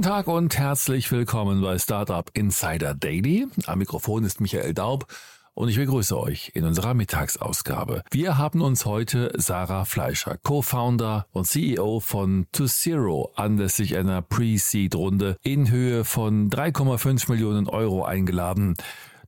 Guten 0.00 0.12
Tag 0.12 0.28
und 0.28 0.56
herzlich 0.56 1.12
willkommen 1.12 1.60
bei 1.60 1.78
Startup 1.78 2.30
Insider 2.32 2.94
Daily. 2.94 3.46
Am 3.66 3.80
Mikrofon 3.80 4.24
ist 4.24 4.40
Michael 4.40 4.72
Daub 4.72 5.04
und 5.52 5.68
ich 5.68 5.76
begrüße 5.76 6.18
euch 6.18 6.52
in 6.54 6.64
unserer 6.64 6.94
Mittagsausgabe. 6.94 8.02
Wir 8.10 8.38
haben 8.38 8.62
uns 8.62 8.86
heute 8.86 9.30
Sarah 9.36 9.84
Fleischer, 9.84 10.38
Co-Founder 10.42 11.26
und 11.32 11.46
CEO 11.46 12.00
von 12.00 12.46
To 12.52 12.64
Zero, 12.64 13.30
anlässlich 13.36 13.94
einer 13.98 14.22
Pre-Seed-Runde 14.22 15.36
in 15.42 15.70
Höhe 15.70 16.04
von 16.04 16.48
3,5 16.48 17.30
Millionen 17.30 17.68
Euro 17.68 18.02
eingeladen. 18.02 18.76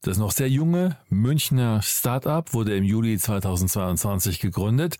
Das 0.00 0.16
noch 0.16 0.30
sehr 0.30 0.48
junge 0.48 0.96
Münchner 1.10 1.82
Startup 1.82 2.50
wurde 2.54 2.74
im 2.74 2.84
Juli 2.84 3.18
2022 3.18 4.40
gegründet 4.40 4.96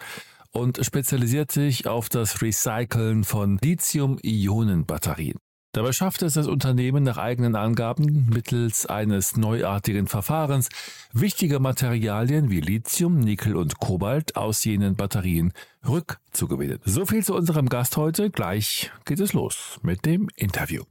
und 0.50 0.84
spezialisiert 0.84 1.50
sich 1.50 1.86
auf 1.86 2.10
das 2.10 2.42
Recyceln 2.42 3.24
von 3.24 3.56
Lithium-Ionen-Batterien. 3.62 5.38
Dabei 5.74 5.92
schafft 5.92 6.20
es 6.20 6.34
das 6.34 6.48
Unternehmen 6.48 7.02
nach 7.02 7.16
eigenen 7.16 7.56
Angaben 7.56 8.28
mittels 8.28 8.84
eines 8.84 9.38
neuartigen 9.38 10.06
Verfahrens, 10.06 10.68
wichtige 11.14 11.60
Materialien 11.60 12.50
wie 12.50 12.60
Lithium, 12.60 13.20
Nickel 13.20 13.56
und 13.56 13.78
Kobalt 13.78 14.36
aus 14.36 14.64
jenen 14.64 14.96
Batterien 14.96 15.54
rückzugewinnen. 15.88 16.78
So 16.84 17.06
viel 17.06 17.24
zu 17.24 17.34
unserem 17.34 17.70
Gast 17.70 17.96
heute. 17.96 18.28
Gleich 18.28 18.90
geht 19.06 19.20
es 19.20 19.32
los 19.32 19.78
mit 19.82 20.04
dem 20.04 20.28
Interview. 20.36 20.84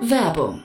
Werbung. 0.00 0.64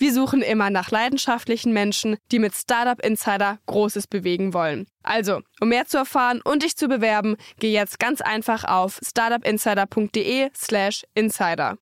Wir 0.00 0.12
suchen 0.14 0.40
immer 0.40 0.70
nach 0.70 0.90
leidenschaftlichen 0.90 1.74
Menschen, 1.74 2.16
die 2.32 2.38
mit 2.38 2.54
Startup 2.54 2.98
Insider 3.04 3.58
Großes 3.66 4.06
bewegen 4.06 4.54
wollen. 4.54 4.86
Also, 5.02 5.42
um 5.60 5.68
mehr 5.68 5.84
zu 5.84 5.98
erfahren 5.98 6.40
und 6.42 6.62
dich 6.62 6.74
zu 6.74 6.88
bewerben, 6.88 7.36
geh 7.58 7.70
jetzt 7.70 7.98
ganz 7.98 8.22
einfach 8.22 8.64
auf 8.64 8.98
startupinsider.de/slash 9.06 11.04
insider. 11.12 11.76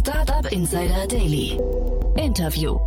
Startup 0.00 0.50
Insider 0.50 1.06
Daily. 1.06 1.60
Interview. 2.16 2.80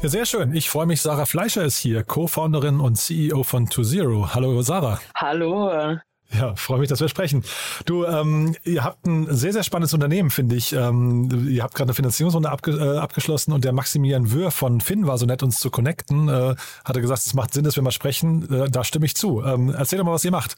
Ja, 0.00 0.08
sehr 0.08 0.24
schön. 0.24 0.54
Ich 0.54 0.70
freue 0.70 0.86
mich. 0.86 1.02
Sarah 1.02 1.26
Fleischer 1.26 1.64
ist 1.64 1.78
hier, 1.78 2.04
Co-Founderin 2.04 2.78
und 2.78 2.94
CEO 2.94 3.42
von 3.42 3.68
ToZero. 3.68 4.32
Hallo, 4.32 4.62
Sarah. 4.62 5.00
Hallo. 5.16 5.98
Ja, 6.32 6.54
freue 6.56 6.80
mich, 6.80 6.88
dass 6.88 7.00
wir 7.00 7.08
sprechen. 7.08 7.44
Du, 7.84 8.04
ähm, 8.04 8.56
ihr 8.64 8.82
habt 8.82 9.06
ein 9.06 9.32
sehr, 9.34 9.52
sehr 9.52 9.62
spannendes 9.62 9.94
Unternehmen, 9.94 10.30
finde 10.30 10.56
ich. 10.56 10.72
Ähm, 10.72 11.48
ihr 11.48 11.62
habt 11.62 11.74
gerade 11.74 11.88
eine 11.88 11.94
Finanzierungsrunde 11.94 12.50
abge 12.50 12.72
äh, 12.72 12.98
abgeschlossen 12.98 13.52
und 13.52 13.64
der 13.64 13.72
Maximilian 13.72 14.32
Wöhr 14.32 14.50
von 14.50 14.80
Finn 14.80 15.06
war 15.06 15.18
so 15.18 15.26
nett, 15.26 15.42
uns 15.42 15.60
zu 15.60 15.70
connecten. 15.70 16.28
Äh, 16.28 16.56
hatte 16.84 17.00
gesagt, 17.00 17.22
es 17.24 17.34
macht 17.34 17.54
Sinn, 17.54 17.64
dass 17.64 17.76
wir 17.76 17.82
mal 17.82 17.92
sprechen. 17.92 18.52
Äh, 18.52 18.70
da 18.70 18.82
stimme 18.84 19.06
ich 19.06 19.14
zu. 19.14 19.42
Ähm, 19.44 19.72
erzähl 19.76 19.98
doch 19.98 20.06
mal, 20.06 20.12
was 20.12 20.24
ihr 20.24 20.32
macht. 20.32 20.56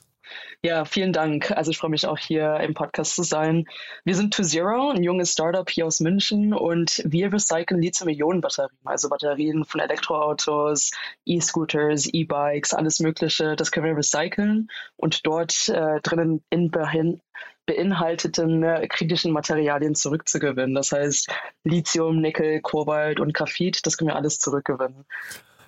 Ja, 0.63 0.85
vielen 0.85 1.13
Dank. 1.13 1.51
Also 1.53 1.71
ich 1.71 1.79
freue 1.79 1.91
mich 1.91 2.07
auch 2.07 2.19
hier 2.19 2.57
im 2.61 2.75
Podcast 2.75 3.15
zu 3.15 3.23
sein. 3.23 3.67
Wir 4.05 4.15
sind 4.15 4.35
To 4.35 4.43
Zero, 4.43 4.91
ein 4.91 5.03
junges 5.03 5.33
Startup 5.33 5.69
hier 5.69 5.87
aus 5.87 6.01
München 6.01 6.55
und 6.55 7.03
wir 7.05 7.33
recyceln 7.33 7.81
Lithium-Ionen-Batterien, 7.81 8.79
also 8.85 9.09
Batterien 9.09 9.65
von 9.65 9.81
Elektroautos, 9.81 10.91
E-Scooters, 11.25 12.07
E-Bikes, 12.07 12.75
alles 12.75 13.01
Mögliche. 13.01 13.57
Das 13.57 13.71
können 13.71 13.87
wir 13.87 13.97
recyceln 13.97 14.69
und 14.97 15.27
dort 15.27 15.69
äh, 15.69 16.01
drinnen 16.01 16.43
in 16.51 16.71
behin 16.71 17.21
beinhalteten 17.67 18.63
äh, 18.63 18.87
kritischen 18.89 19.33
Materialien 19.33 19.95
zurückzugewinnen. 19.95 20.75
Das 20.75 20.93
heißt 20.93 21.29
Lithium, 21.65 22.21
Nickel, 22.21 22.61
Kobalt 22.61 23.21
und 23.21 23.35
Graphit, 23.35 23.85
das 23.85 23.99
können 23.99 24.11
wir 24.11 24.17
alles 24.17 24.39
zurückgewinnen. 24.39 25.05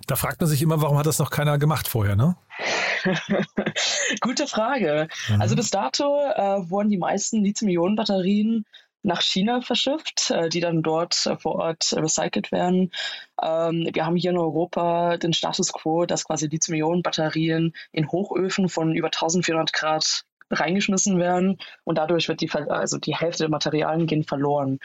Da 0.08 0.16
fragt 0.16 0.40
man 0.40 0.48
sich 0.48 0.62
immer, 0.62 0.80
warum 0.80 0.96
hat 0.96 1.04
das 1.04 1.18
noch 1.18 1.30
keiner 1.30 1.58
gemacht 1.58 1.86
vorher, 1.86 2.16
ne? 2.16 2.34
Gute 4.22 4.46
Frage. 4.46 5.06
Mhm. 5.28 5.40
Also 5.42 5.54
bis 5.54 5.70
dato 5.70 6.18
äh, 6.34 6.70
wurden 6.70 6.88
die 6.88 6.96
meisten 6.96 7.44
Lithium-Ionen-Batterien 7.44 8.64
nach 9.02 9.20
China 9.20 9.60
verschifft, 9.60 10.30
äh, 10.30 10.48
die 10.48 10.60
dann 10.60 10.82
dort 10.82 11.26
äh, 11.26 11.36
vor 11.36 11.56
Ort 11.56 11.92
recycelt 11.94 12.50
werden. 12.52 12.90
Ähm, 13.40 13.90
wir 13.92 14.06
haben 14.06 14.16
hier 14.16 14.30
in 14.30 14.38
Europa 14.38 15.18
den 15.18 15.34
Status 15.34 15.74
quo, 15.74 16.06
dass 16.06 16.24
quasi 16.24 16.46
Lithium-Ionen-Batterien 16.46 17.74
in 17.92 18.10
Hochöfen 18.10 18.70
von 18.70 18.94
über 18.94 19.08
1400 19.08 19.74
Grad 19.74 20.24
reingeschmissen 20.50 21.18
werden 21.18 21.58
und 21.84 21.98
dadurch 21.98 22.28
wird 22.28 22.40
die, 22.40 22.50
also 22.50 22.96
die 22.96 23.14
Hälfte 23.14 23.42
der 23.42 23.50
Materialien 23.50 24.06
gehen 24.06 24.24
verloren. 24.24 24.78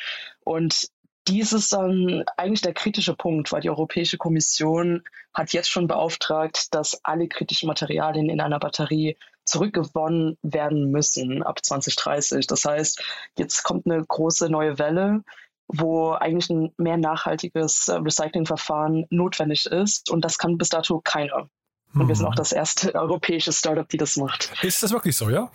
Und 0.43 0.89
dies 1.27 1.53
ist 1.53 1.71
dann 1.73 2.23
eigentlich 2.37 2.61
der 2.61 2.73
kritische 2.73 3.15
Punkt, 3.15 3.51
weil 3.51 3.61
die 3.61 3.69
Europäische 3.69 4.17
Kommission 4.17 5.03
hat 5.33 5.53
jetzt 5.53 5.69
schon 5.69 5.87
beauftragt, 5.87 6.73
dass 6.73 6.99
alle 7.03 7.27
kritischen 7.27 7.67
Materialien 7.67 8.29
in 8.29 8.41
einer 8.41 8.59
Batterie 8.59 9.17
zurückgewonnen 9.45 10.37
werden 10.41 10.91
müssen 10.91 11.43
ab 11.43 11.63
2030. 11.63 12.47
Das 12.47 12.65
heißt, 12.65 13.03
jetzt 13.37 13.63
kommt 13.63 13.85
eine 13.85 14.03
große 14.03 14.49
neue 14.49 14.79
Welle, 14.79 15.23
wo 15.67 16.11
eigentlich 16.11 16.49
ein 16.49 16.73
mehr 16.77 16.97
nachhaltiges 16.97 17.87
äh, 17.87 17.95
Recyclingverfahren 17.95 19.05
notwendig 19.09 19.65
ist. 19.65 20.09
Und 20.11 20.23
das 20.23 20.37
kann 20.37 20.57
bis 20.57 20.69
dato 20.69 21.01
keiner. 21.03 21.49
Und 21.93 22.07
wir 22.07 22.15
sind 22.15 22.25
mhm. 22.25 22.31
auch 22.31 22.35
das 22.35 22.51
erste 22.51 22.95
europäische 22.95 23.51
Startup, 23.51 23.87
die 23.87 23.97
das 23.97 24.17
macht. 24.17 24.51
Ist 24.61 24.81
das 24.81 24.91
wirklich 24.91 25.15
so, 25.15 25.29
ja? 25.29 25.51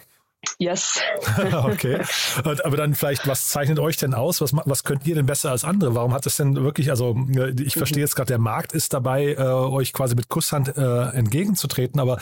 Yes. 0.58 1.00
okay. 1.64 2.00
Aber 2.44 2.76
dann 2.76 2.94
vielleicht, 2.94 3.26
was 3.26 3.48
zeichnet 3.48 3.78
euch 3.78 3.96
denn 3.96 4.14
aus? 4.14 4.40
Was, 4.40 4.52
was 4.52 4.84
könnt 4.84 5.06
ihr 5.06 5.14
denn 5.14 5.26
besser 5.26 5.50
als 5.50 5.64
andere? 5.64 5.94
Warum 5.94 6.12
hat 6.12 6.26
es 6.26 6.36
denn 6.36 6.56
wirklich, 6.56 6.90
also 6.90 7.16
ich 7.58 7.74
verstehe 7.74 8.02
jetzt 8.02 8.14
gerade, 8.14 8.28
der 8.28 8.38
Markt 8.38 8.72
ist 8.72 8.92
dabei, 8.92 9.34
äh, 9.34 9.42
euch 9.42 9.92
quasi 9.92 10.14
mit 10.14 10.28
Kusshand 10.28 10.76
äh, 10.76 11.08
entgegenzutreten, 11.10 12.00
aber 12.00 12.18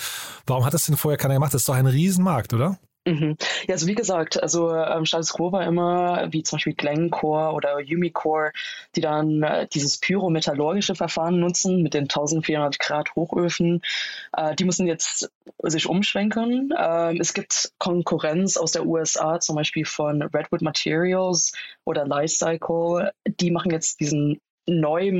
warum 0.47 0.65
hat 0.65 0.75
das 0.75 0.87
denn 0.87 0.97
vorher 0.97 1.19
keiner 1.19 1.35
gemacht? 1.35 1.53
Das 1.53 1.63
ist 1.63 1.69
doch 1.69 1.75
ein 1.75 1.87
Riesenmarkt, 1.87 2.55
oder? 2.55 2.79
Mhm. 3.07 3.37
Ja, 3.69 3.75
also 3.75 3.87
wie 3.87 3.95
gesagt, 3.95 4.43
also 4.43 4.75
ähm, 4.75 5.05
Status 5.05 5.33
Quo 5.33 5.53
war 5.53 5.65
immer, 5.65 6.27
wie 6.33 6.43
zum 6.43 6.57
Beispiel 6.57 6.75
Glencore 6.75 7.53
oder 7.53 7.77
Umicore, 7.77 8.51
die 8.97 9.01
dann 9.01 9.45
äh, 9.45 9.69
dieses 9.69 9.99
pyrometallurgische 9.99 10.97
Verfahren 10.97 11.39
nutzen 11.39 11.85
mit 11.85 11.95
den 11.95 12.05
1400 12.05 12.81
Grad 12.81 13.15
Hochöfen. 13.15 13.81
Äh, 14.37 14.57
die 14.57 14.65
müssen 14.65 14.89
jetzt 14.89 15.31
sich 15.63 15.87
umschwenken. 15.87 16.75
Ähm, 16.77 17.19
es 17.21 17.33
gibt 17.33 17.73
Konkurrenz 17.79 18.57
aus 18.57 18.73
der 18.73 18.85
USA, 18.85 19.39
zum 19.39 19.55
Beispiel 19.55 19.85
von 19.85 20.23
Redwood 20.23 20.63
Materials 20.63 21.53
oder 21.85 22.07
Lifecycle. 22.07 23.13
Die 23.25 23.53
machen 23.53 23.71
jetzt 23.71 24.01
diesen 24.01 24.41
neu 24.67 25.13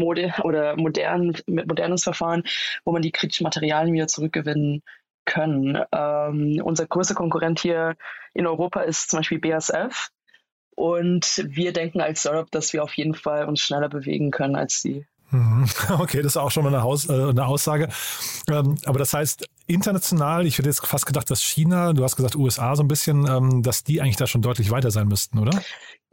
oder 0.43 0.77
modern, 0.77 1.37
mit 1.47 1.69
modernes 1.69 2.03
Verfahren, 2.03 2.43
wo 2.85 2.91
man 2.91 3.03
die 3.03 3.13
kritischen 3.13 3.45
Materialien 3.45 3.95
wieder 3.95 4.09
zurückgewinnen 4.09 4.83
können. 5.27 5.79
Ähm, 5.93 6.61
unser 6.65 6.87
größter 6.87 7.15
Konkurrent 7.15 7.61
hier 7.61 7.97
in 8.33 8.47
Europa 8.47 8.81
ist 8.81 9.11
zum 9.11 9.19
Beispiel 9.19 9.41
BASF. 9.41 10.09
Und 10.75 11.45
wir 11.47 11.73
denken 11.73 12.01
als 12.01 12.21
Startup, 12.21 12.51
dass 12.51 12.73
wir 12.73 12.83
auf 12.83 12.95
jeden 12.97 13.15
Fall 13.15 13.47
uns 13.47 13.61
schneller 13.61 13.89
bewegen 13.89 14.31
können 14.31 14.57
als 14.57 14.81
sie. 14.81 15.07
Mhm. 15.31 15.67
Okay, 15.99 16.19
das 16.19 16.33
ist 16.33 16.37
auch 16.37 16.51
schon 16.51 16.65
mal 16.65 16.75
eine, 16.75 16.83
Haus, 16.83 17.09
äh, 17.09 17.13
eine 17.13 17.47
Aussage. 17.47 17.89
Ähm, 18.49 18.77
aber 18.85 18.99
das 18.99 19.13
heißt, 19.13 19.47
international, 19.67 20.47
ich 20.47 20.59
hätte 20.59 20.69
jetzt 20.69 20.87
fast 20.87 21.07
gedacht, 21.07 21.31
dass 21.31 21.43
China, 21.43 21.93
du 21.93 22.05
hast 22.05 22.17
gesagt 22.17 22.37
USA 22.37 22.77
so 22.77 22.83
ein 22.83 22.89
bisschen, 22.89 23.27
ähm, 23.27 23.63
dass 23.63 23.85
die 23.85 24.01
eigentlich 24.01 24.17
da 24.17 24.27
schon 24.27 24.43
deutlich 24.43 24.71
weiter 24.71 24.91
sein 24.91 25.09
müssten, 25.09 25.39
oder? 25.39 25.59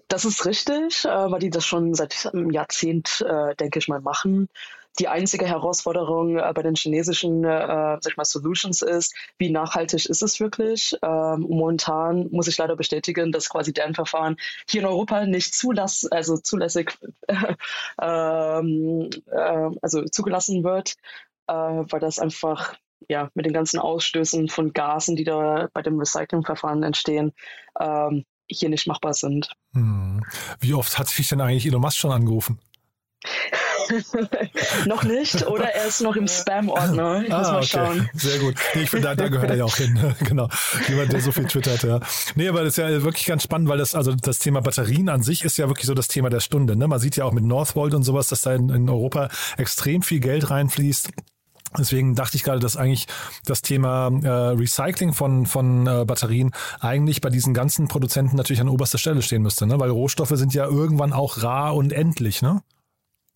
Das 0.07 0.25
ist 0.25 0.45
richtig, 0.45 1.05
äh, 1.05 1.09
weil 1.09 1.39
die 1.39 1.49
das 1.49 1.65
schon 1.65 1.93
seit 1.93 2.29
einem 2.33 2.51
Jahrzehnt, 2.51 3.25
äh, 3.27 3.55
denke 3.55 3.79
ich 3.79 3.87
mal, 3.87 4.01
machen. 4.01 4.49
Die 4.99 5.07
einzige 5.07 5.47
Herausforderung 5.47 6.37
äh, 6.37 6.51
bei 6.53 6.61
den 6.61 6.75
chinesischen 6.75 7.43
äh, 7.43 7.97
sag 8.01 8.07
ich 8.11 8.17
mal, 8.17 8.25
Solutions 8.25 8.81
ist, 8.81 9.15
wie 9.37 9.49
nachhaltig 9.49 10.05
ist 10.05 10.21
es 10.21 10.39
wirklich? 10.39 10.95
Ähm, 11.01 11.45
momentan 11.49 12.29
muss 12.31 12.47
ich 12.47 12.57
leider 12.57 12.75
bestätigen, 12.75 13.31
dass 13.31 13.49
quasi 13.49 13.73
deren 13.73 13.95
Verfahren 13.95 14.37
hier 14.69 14.81
in 14.81 14.87
Europa 14.87 15.25
nicht 15.25 15.55
zulass 15.55 16.05
also 16.11 16.37
zulässig 16.37 16.97
ähm, 18.01 19.09
äh, 19.31 19.69
also 19.81 20.03
zugelassen 20.05 20.63
wird, 20.63 20.95
äh, 21.47 21.53
weil 21.53 21.99
das 21.99 22.19
einfach 22.19 22.75
ja, 23.09 23.29
mit 23.33 23.45
den 23.45 23.53
ganzen 23.53 23.79
Ausstößen 23.79 24.49
von 24.49 24.73
Gasen, 24.73 25.15
die 25.15 25.23
da 25.23 25.69
bei 25.73 25.81
dem 25.81 25.99
Recyclingverfahren 25.99 26.83
entstehen, 26.83 27.33
ähm, 27.79 28.25
hier 28.47 28.69
nicht 28.69 28.87
machbar 28.87 29.13
sind. 29.13 29.51
Hm. 29.73 30.23
Wie 30.59 30.73
oft 30.73 30.97
hat 30.99 31.07
sich 31.07 31.29
denn 31.29 31.41
eigentlich 31.41 31.65
Elon 31.65 31.81
Musk 31.81 31.97
schon 31.97 32.11
angerufen? 32.11 32.59
noch 34.85 35.03
nicht 35.03 35.47
oder 35.47 35.65
er 35.65 35.85
ist 35.85 36.01
noch 36.01 36.15
im 36.15 36.27
Spam-Ordner. 36.27 37.23
Ich 37.23 37.33
ah, 37.33 37.39
muss 37.39 37.47
mal 37.47 37.57
okay. 37.57 37.65
schauen. 37.67 38.09
Sehr 38.13 38.39
gut. 38.39 38.55
Nee, 38.75 38.83
ich 38.83 38.89
finde, 38.89 39.07
da, 39.07 39.15
da, 39.15 39.27
gehört 39.27 39.49
er 39.49 39.57
ja 39.57 39.65
auch 39.65 39.75
hin. 39.75 39.97
genau. 40.19 40.49
Jemand, 40.87 41.13
der 41.13 41.21
so 41.21 41.31
viel 41.31 41.45
twittert, 41.45 41.83
ja. 41.83 41.99
Nee, 42.35 42.47
aber 42.47 42.63
das 42.63 42.77
ist 42.77 42.77
ja 42.77 43.03
wirklich 43.03 43.25
ganz 43.25 43.43
spannend, 43.43 43.69
weil 43.69 43.77
das, 43.77 43.95
also 43.95 44.13
das 44.13 44.39
Thema 44.39 44.61
Batterien 44.61 45.09
an 45.09 45.23
sich 45.23 45.43
ist 45.43 45.57
ja 45.57 45.67
wirklich 45.67 45.85
so 45.85 45.93
das 45.93 46.07
Thema 46.07 46.29
der 46.29 46.39
Stunde. 46.39 46.75
Ne? 46.75 46.87
Man 46.87 46.99
sieht 46.99 47.15
ja 47.15 47.25
auch 47.25 47.33
mit 47.33 47.43
Northvolt 47.43 47.93
und 47.93 48.03
sowas, 48.03 48.27
dass 48.27 48.41
da 48.41 48.53
in, 48.53 48.69
in 48.69 48.89
Europa 48.89 49.29
extrem 49.57 50.01
viel 50.01 50.19
Geld 50.19 50.49
reinfließt. 50.49 51.11
Deswegen 51.77 52.15
dachte 52.15 52.37
ich 52.37 52.43
gerade, 52.43 52.59
dass 52.59 52.77
eigentlich 52.77 53.07
das 53.45 53.61
Thema 53.61 54.11
äh, 54.23 54.29
Recycling 54.29 55.13
von, 55.13 55.45
von 55.45 55.87
äh, 55.87 56.05
Batterien 56.05 56.51
eigentlich 56.79 57.21
bei 57.21 57.29
diesen 57.29 57.53
ganzen 57.53 57.87
Produzenten 57.87 58.35
natürlich 58.35 58.61
an 58.61 58.69
oberster 58.69 58.97
Stelle 58.97 59.21
stehen 59.21 59.41
müsste, 59.41 59.65
ne? 59.65 59.79
weil 59.79 59.89
Rohstoffe 59.89 60.33
sind 60.35 60.53
ja 60.53 60.65
irgendwann 60.65 61.13
auch 61.13 61.41
rar 61.41 61.75
und 61.75 61.91
endlich, 61.91 62.41
ne? 62.41 62.61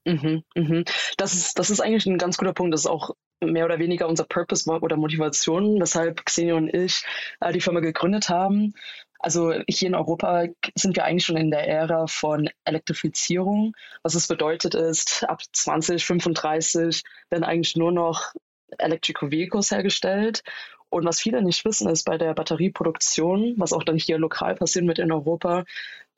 Mhm, 0.07 0.43
mhm. 0.55 0.85
Das, 1.17 1.33
ist, 1.33 1.59
das 1.59 1.69
ist 1.69 1.81
eigentlich 1.81 2.05
ein 2.05 2.17
ganz 2.17 2.37
guter 2.37 2.53
Punkt. 2.53 2.73
Das 2.73 2.81
ist 2.81 2.87
auch 2.87 3.11
mehr 3.41 3.65
oder 3.65 3.77
weniger 3.77 4.07
unser 4.07 4.23
Purpose 4.23 4.69
oder 4.69 4.95
Motivation, 4.95 5.81
weshalb 5.81 6.25
Xenia 6.25 6.55
und 6.55 6.73
ich 6.73 7.03
äh, 7.41 7.51
die 7.51 7.59
Firma 7.59 7.81
gegründet 7.81 8.29
haben. 8.29 8.73
Also 9.19 9.53
hier 9.67 9.89
in 9.89 9.95
Europa 9.95 10.45
sind 10.75 10.95
wir 10.95 11.03
eigentlich 11.03 11.25
schon 11.25 11.35
in 11.35 11.51
der 11.51 11.67
Ära 11.67 12.07
von 12.07 12.49
Elektrifizierung. 12.63 13.73
Was 14.01 14.15
es 14.15 14.27
bedeutet 14.27 14.75
ist, 14.75 15.25
ab 15.27 15.41
2035 15.51 17.03
werden 17.29 17.43
eigentlich 17.43 17.75
nur 17.75 17.91
noch 17.91 18.33
Electrical 18.77 19.31
Vehicles 19.31 19.71
hergestellt 19.71 20.41
und 20.89 21.05
was 21.05 21.19
viele 21.19 21.41
nicht 21.41 21.65
wissen, 21.65 21.89
ist 21.89 22.05
bei 22.05 22.17
der 22.17 22.33
Batterieproduktion, 22.33 23.55
was 23.57 23.73
auch 23.73 23.83
dann 23.83 23.97
hier 23.97 24.17
lokal 24.17 24.55
passiert 24.55 24.85
mit 24.85 24.99
in 24.99 25.11
Europa, 25.11 25.65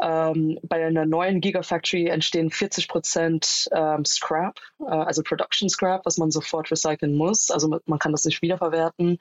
ähm, 0.02 0.60
bei 0.64 0.86
einer 0.86 1.06
neuen 1.06 1.42
Gigafactory 1.42 2.08
entstehen 2.08 2.50
40 2.52 2.88
Prozent 2.88 3.68
ähm, 3.74 4.06
Scrap, 4.06 4.60
äh, 4.80 4.86
also 4.86 5.24
Production 5.24 5.68
Scrap, 5.68 6.06
was 6.06 6.18
man 6.18 6.32
sofort 6.32 6.72
recyceln 6.72 7.16
muss. 7.16 7.52
Also 7.52 7.80
man 7.86 8.00
kann 8.00 8.14
das 8.14 8.24
nicht 8.24 8.42
wiederverwerten. 8.42 9.20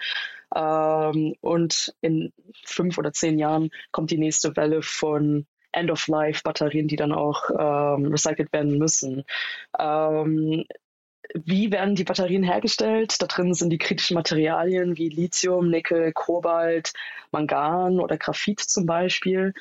Ähm, 0.54 1.34
und 1.40 1.94
in 2.00 2.32
fünf 2.64 2.96
oder 2.96 3.12
zehn 3.12 3.38
Jahren 3.38 3.70
kommt 3.90 4.12
die 4.12 4.18
nächste 4.18 4.56
Welle 4.56 4.82
von 4.82 5.46
End-of-Life-Batterien, 5.72 6.86
die 6.88 6.96
dann 6.96 7.12
auch 7.12 7.50
ähm, 7.50 8.06
recycelt 8.06 8.52
werden 8.52 8.78
müssen. 8.78 9.24
Wie 11.34 11.70
werden 11.70 11.94
die 11.94 12.04
Batterien 12.04 12.42
hergestellt? 12.42 13.20
Da 13.20 13.26
drin 13.26 13.52
sind 13.54 13.70
die 13.70 13.78
kritischen 13.78 14.14
Materialien 14.14 14.96
wie 14.96 15.08
Lithium, 15.08 15.68
Nickel, 15.70 16.12
Kobalt, 16.12 16.92
Mangan 17.32 18.00
oder 18.00 18.16
Graphit 18.16 18.60
zum 18.60 18.86
Beispiel. 18.86 19.52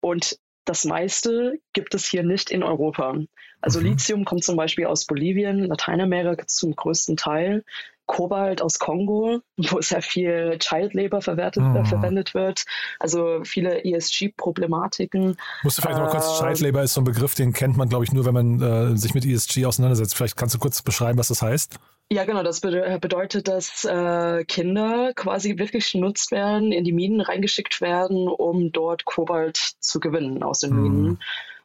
Und 0.00 0.38
das 0.66 0.84
meiste 0.84 1.58
gibt 1.72 1.94
es 1.94 2.06
hier 2.06 2.22
nicht 2.22 2.50
in 2.50 2.62
Europa. 2.62 3.16
Also 3.60 3.80
mhm. 3.80 3.86
Lithium 3.86 4.24
kommt 4.24 4.44
zum 4.44 4.56
Beispiel 4.56 4.86
aus 4.86 5.06
Bolivien, 5.06 5.64
Lateinamerika 5.64 6.46
zum 6.46 6.76
größten 6.76 7.16
Teil. 7.16 7.64
Kobalt 8.06 8.62
aus 8.62 8.78
Kongo, 8.78 9.40
wo 9.56 9.80
sehr 9.80 10.02
viel 10.02 10.58
Child 10.58 10.94
Labor 10.94 11.20
verwertet, 11.20 11.62
mhm. 11.62 11.76
äh, 11.76 11.84
verwendet 11.84 12.34
wird. 12.34 12.64
Also 12.98 13.40
viele 13.44 13.84
ESG-Problematiken. 13.84 15.36
Musst 15.62 15.78
du 15.78 15.82
vielleicht 15.82 15.98
äh, 15.98 16.02
noch 16.02 16.10
kurz, 16.10 16.38
Child 16.38 16.60
Labor 16.60 16.82
ist 16.82 16.94
so 16.94 17.00
ein 17.00 17.04
Begriff, 17.04 17.34
den 17.34 17.52
kennt 17.52 17.76
man, 17.76 17.88
glaube 17.88 18.04
ich, 18.04 18.12
nur, 18.12 18.24
wenn 18.24 18.34
man 18.34 18.62
äh, 18.62 18.96
sich 18.96 19.14
mit 19.14 19.26
ESG 19.26 19.66
auseinandersetzt. 19.66 20.16
Vielleicht 20.16 20.36
kannst 20.36 20.54
du 20.54 20.58
kurz 20.58 20.82
beschreiben, 20.82 21.18
was 21.18 21.28
das 21.28 21.42
heißt? 21.42 21.78
Ja, 22.10 22.24
genau. 22.24 22.44
Das 22.44 22.60
bedeutet, 22.60 23.48
dass 23.48 23.84
äh, 23.84 24.44
Kinder 24.44 25.12
quasi 25.14 25.58
wirklich 25.58 25.90
genutzt 25.90 26.30
werden, 26.30 26.70
in 26.70 26.84
die 26.84 26.92
Minen 26.92 27.20
reingeschickt 27.20 27.80
werden, 27.80 28.28
um 28.28 28.70
dort 28.70 29.04
Kobalt 29.04 29.56
zu 29.80 29.98
gewinnen 29.98 30.44
aus 30.44 30.60
den 30.60 30.80
Minen. 30.80 31.02
Mhm. 31.02 31.18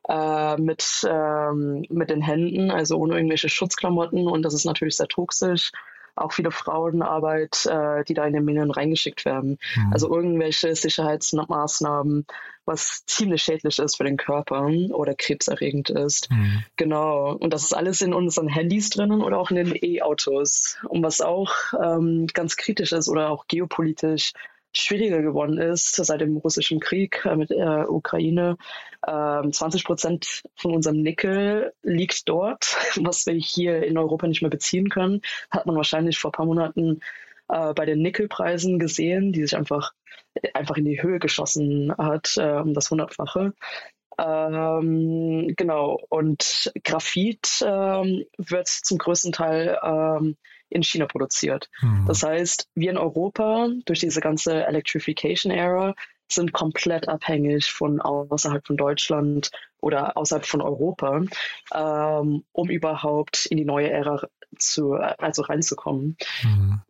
Äh, 0.10 0.58
mit, 0.58 1.08
ähm, 1.08 1.86
mit 1.90 2.10
den 2.10 2.24
Händen, 2.24 2.72
also 2.72 2.98
ohne 2.98 3.16
irgendwelche 3.16 3.50
Schutzklamotten. 3.50 4.28
Und 4.28 4.42
das 4.42 4.56
ist 4.56 4.66
natürlich 4.66 4.98
sehr 4.98 5.08
toxisch 5.08 5.72
auch 6.16 6.34
viele 6.34 6.52
Frauenarbeit, 6.52 7.66
äh, 7.66 8.04
die 8.04 8.13
da 8.13 8.25
in 8.25 8.34
den 8.34 8.46
Minen 8.46 8.72
reingeschickt 8.72 9.25
werden. 9.25 9.58
Mhm. 9.75 9.94
Also 9.94 10.13
irgendwelche 10.13 10.75
Sicherheitsmaßnahmen, 10.75 12.25
was 12.66 13.06
ziemlich 13.06 13.44
schädlich 13.44 13.80
ist 13.80 13.98
für 13.98 14.04
den 14.04 14.18
Körper 14.18 14.68
oder 14.92 15.16
krebserregend 15.16 15.90
ist. 15.90 16.30
Mhm. 16.30 16.63
Genau. 16.78 17.34
Und 17.34 17.54
das 17.54 17.63
ist 17.63 17.74
alles 17.74 18.02
in 18.02 18.13
unseren 18.13 18.48
Handys 18.48 18.90
drinnen 18.90 19.22
oder 19.22 19.40
auch 19.40 19.52
in 19.52 19.58
den 19.58 19.75
E-Autos. 19.75 20.78
Und 20.88 21.04
was 21.04 21.22
auch 21.22 21.52
ähm, 21.81 22.28
ganz 22.34 22.57
kritisch 22.57 22.92
ist 22.92 23.10
oder 23.10 23.30
auch 23.30 23.48
geopolitisch 23.48 24.34
schwieriger 24.73 25.21
geworden 25.21 25.57
ist 25.57 25.95
seit 25.95 26.21
dem 26.21 26.38
russischen 26.38 26.79
Krieg 26.79 27.25
äh, 27.25 27.35
mit 27.35 27.50
der 27.50 27.91
Ukraine. 27.91 28.57
20 29.03 29.81
ähm, 29.81 29.85
Prozent 29.85 30.44
von 30.56 30.75
unserem 30.75 31.01
Nickel 31.01 31.73
liegt 31.81 32.29
dort, 32.29 32.77
was 33.01 33.25
wir 33.25 33.33
hier 33.33 33.83
in 33.83 33.97
Europa 33.97 34.27
nicht 34.27 34.41
mehr 34.41 34.51
beziehen 34.51 34.89
können. 34.89 35.21
Hat 35.50 35.65
man 35.65 35.75
wahrscheinlich 35.75 36.19
vor 36.19 36.29
ein 36.29 36.33
paar 36.33 36.45
Monaten 36.45 37.00
äh, 37.50 37.73
bei 37.73 37.85
den 37.85 38.01
Nickelpreisen 38.01 38.79
gesehen, 38.79 39.33
die 39.33 39.41
sich 39.41 39.56
einfach, 39.56 39.94
einfach 40.53 40.77
in 40.77 40.85
die 40.85 41.01
Höhe 41.01 41.19
geschossen 41.19 41.94
hat, 41.97 42.35
äh, 42.38 42.59
um 42.59 42.73
das 42.73 42.91
Hundertfache. 42.91 43.53
Ähm, 44.19 45.53
genau, 45.56 46.00
und 46.09 46.71
Graphit 46.83 47.63
ähm, 47.65 48.25
wird 48.38 48.68
zum 48.68 48.97
größten 48.97 49.31
Teil 49.31 49.79
ähm, 49.81 50.38
in 50.71 50.83
China 50.83 51.06
produziert. 51.06 51.69
Mhm. 51.81 52.06
Das 52.07 52.23
heißt, 52.23 52.68
wir 52.75 52.91
in 52.91 52.97
Europa 52.97 53.69
durch 53.85 54.00
diese 54.00 54.21
ganze 54.21 54.65
Electrification-Era 54.65 55.94
sind 56.33 56.53
komplett 56.53 57.09
abhängig 57.09 57.71
von 57.71 58.00
außerhalb 58.00 58.65
von 58.65 58.77
Deutschland 58.77 59.51
oder 59.81 60.15
außerhalb 60.18 60.45
von 60.45 60.62
Europa, 60.62 61.23
ähm, 61.73 62.44
um 62.51 62.69
überhaupt 62.69 63.45
in 63.47 63.57
die 63.57 63.65
neue 63.65 63.89
Ära 63.89 64.27
zu, 64.57 64.94
also 64.94 65.44
reinzukommen. 65.44 66.18
Mhm. 66.44 66.81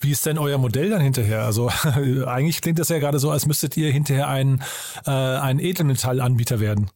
Wie 0.00 0.12
ist 0.12 0.24
denn 0.24 0.38
euer 0.38 0.58
Modell 0.58 0.90
dann 0.90 1.00
hinterher? 1.00 1.42
Also 1.42 1.68
eigentlich 2.26 2.60
klingt 2.60 2.78
das 2.78 2.88
ja 2.88 2.98
gerade 2.98 3.18
so, 3.18 3.30
als 3.30 3.46
müsstet 3.46 3.76
ihr 3.76 3.90
hinterher 3.90 4.28
ein, 4.28 4.62
äh, 5.04 5.10
ein 5.10 5.58
Edelmetallanbieter 5.58 6.60
werden. 6.60 6.90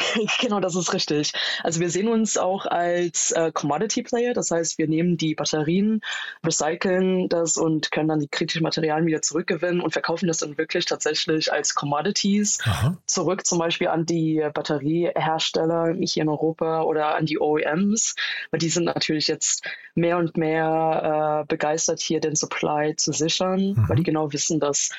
Genau, 0.40 0.60
das 0.60 0.74
ist 0.74 0.92
richtig. 0.92 1.32
Also 1.62 1.80
wir 1.80 1.90
sehen 1.90 2.08
uns 2.08 2.38
auch 2.38 2.66
als 2.66 3.30
äh, 3.32 3.52
Commodity 3.52 4.02
Player, 4.02 4.32
das 4.32 4.50
heißt, 4.50 4.78
wir 4.78 4.88
nehmen 4.88 5.16
die 5.16 5.34
Batterien, 5.34 6.00
recyceln 6.44 7.28
das 7.28 7.56
und 7.56 7.90
können 7.90 8.08
dann 8.08 8.20
die 8.20 8.28
kritischen 8.28 8.62
Materialien 8.62 9.06
wieder 9.06 9.22
zurückgewinnen 9.22 9.80
und 9.80 9.92
verkaufen 9.92 10.26
das 10.26 10.38
dann 10.38 10.58
wirklich 10.58 10.84
tatsächlich 10.86 11.52
als 11.52 11.74
Commodities 11.74 12.58
Aha. 12.64 12.96
zurück, 13.06 13.46
zum 13.46 13.58
Beispiel 13.58 13.88
an 13.88 14.06
die 14.06 14.46
Batteriehersteller 14.52 15.94
hier 16.00 16.22
in 16.22 16.28
Europa 16.28 16.82
oder 16.82 17.14
an 17.16 17.26
die 17.26 17.38
OEMs, 17.38 18.14
weil 18.50 18.60
die 18.60 18.68
sind 18.68 18.84
natürlich 18.84 19.28
jetzt 19.28 19.66
mehr 19.94 20.18
und 20.18 20.36
mehr 20.36 21.42
äh, 21.42 21.46
begeistert, 21.46 22.00
hier 22.00 22.20
den 22.20 22.36
Supply 22.36 22.94
zu 22.96 23.12
sichern, 23.12 23.74
mhm. 23.74 23.88
weil 23.88 23.96
die 23.96 24.02
genau 24.02 24.32
wissen, 24.32 24.60
dass 24.60 24.90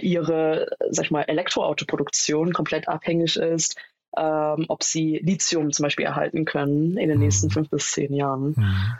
ihre, 0.00 0.68
sag 0.90 1.06
ich 1.06 1.10
mal, 1.10 1.22
Elektroautoproduktion 1.22 2.52
komplett 2.52 2.88
abhängig 2.88 3.36
ist 3.36 3.76
ähm, 4.16 4.66
ob 4.68 4.82
sie 4.82 5.20
Lithium 5.22 5.72
zum 5.72 5.84
Beispiel 5.84 6.06
erhalten 6.06 6.44
können 6.44 6.96
in 6.96 7.08
den 7.08 7.18
mhm. 7.18 7.24
nächsten 7.24 7.50
fünf 7.50 7.70
bis 7.70 7.90
zehn 7.90 8.12
Jahren. 8.12 8.54
Mhm. 8.56 8.94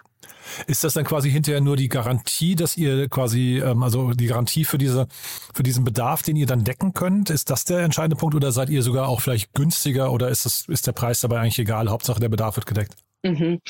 Ist 0.67 0.85
das 0.85 0.95
dann 0.95 1.05
quasi 1.05 1.31
hinterher 1.31 1.61
nur 1.61 1.77
die 1.77 1.89
Garantie, 1.89 2.57
dass 2.57 2.77
ihr 2.77 3.09
quasi, 3.09 3.59
ähm, 3.59 3.83
also 3.83 4.13
die 4.13 4.27
Garantie 4.27 4.65
für 4.65 4.79
diese, 4.79 5.07
für 5.55 5.63
diesen 5.63 5.85
Bedarf, 5.85 6.23
den 6.23 6.37
ihr 6.37 6.47
dann 6.47 6.65
decken 6.65 6.93
könnt? 6.93 7.31
Ist 7.31 7.51
das 7.51 7.65
der 7.65 7.81
entscheidende 7.81 8.17
Punkt 8.17 8.35
oder 8.35 8.53
seid 8.53 8.71
ihr 8.71 8.83
sogar 8.83 9.09
auch 9.09 9.21
vielleicht 9.21 9.55
günstiger 9.55 10.13
oder 10.13 10.29
ist 10.29 10.47
das, 10.47 10.65
ist 10.69 10.87
der 10.87 10.93
Preis 10.93 11.21
dabei 11.21 11.41
eigentlich 11.41 11.59
egal? 11.59 11.89
Hauptsache 11.89 12.21
der 12.21 12.29
Bedarf 12.29 12.57
wird 12.57 12.67
gedeckt? 12.67 12.97
Mhm. 13.23 13.61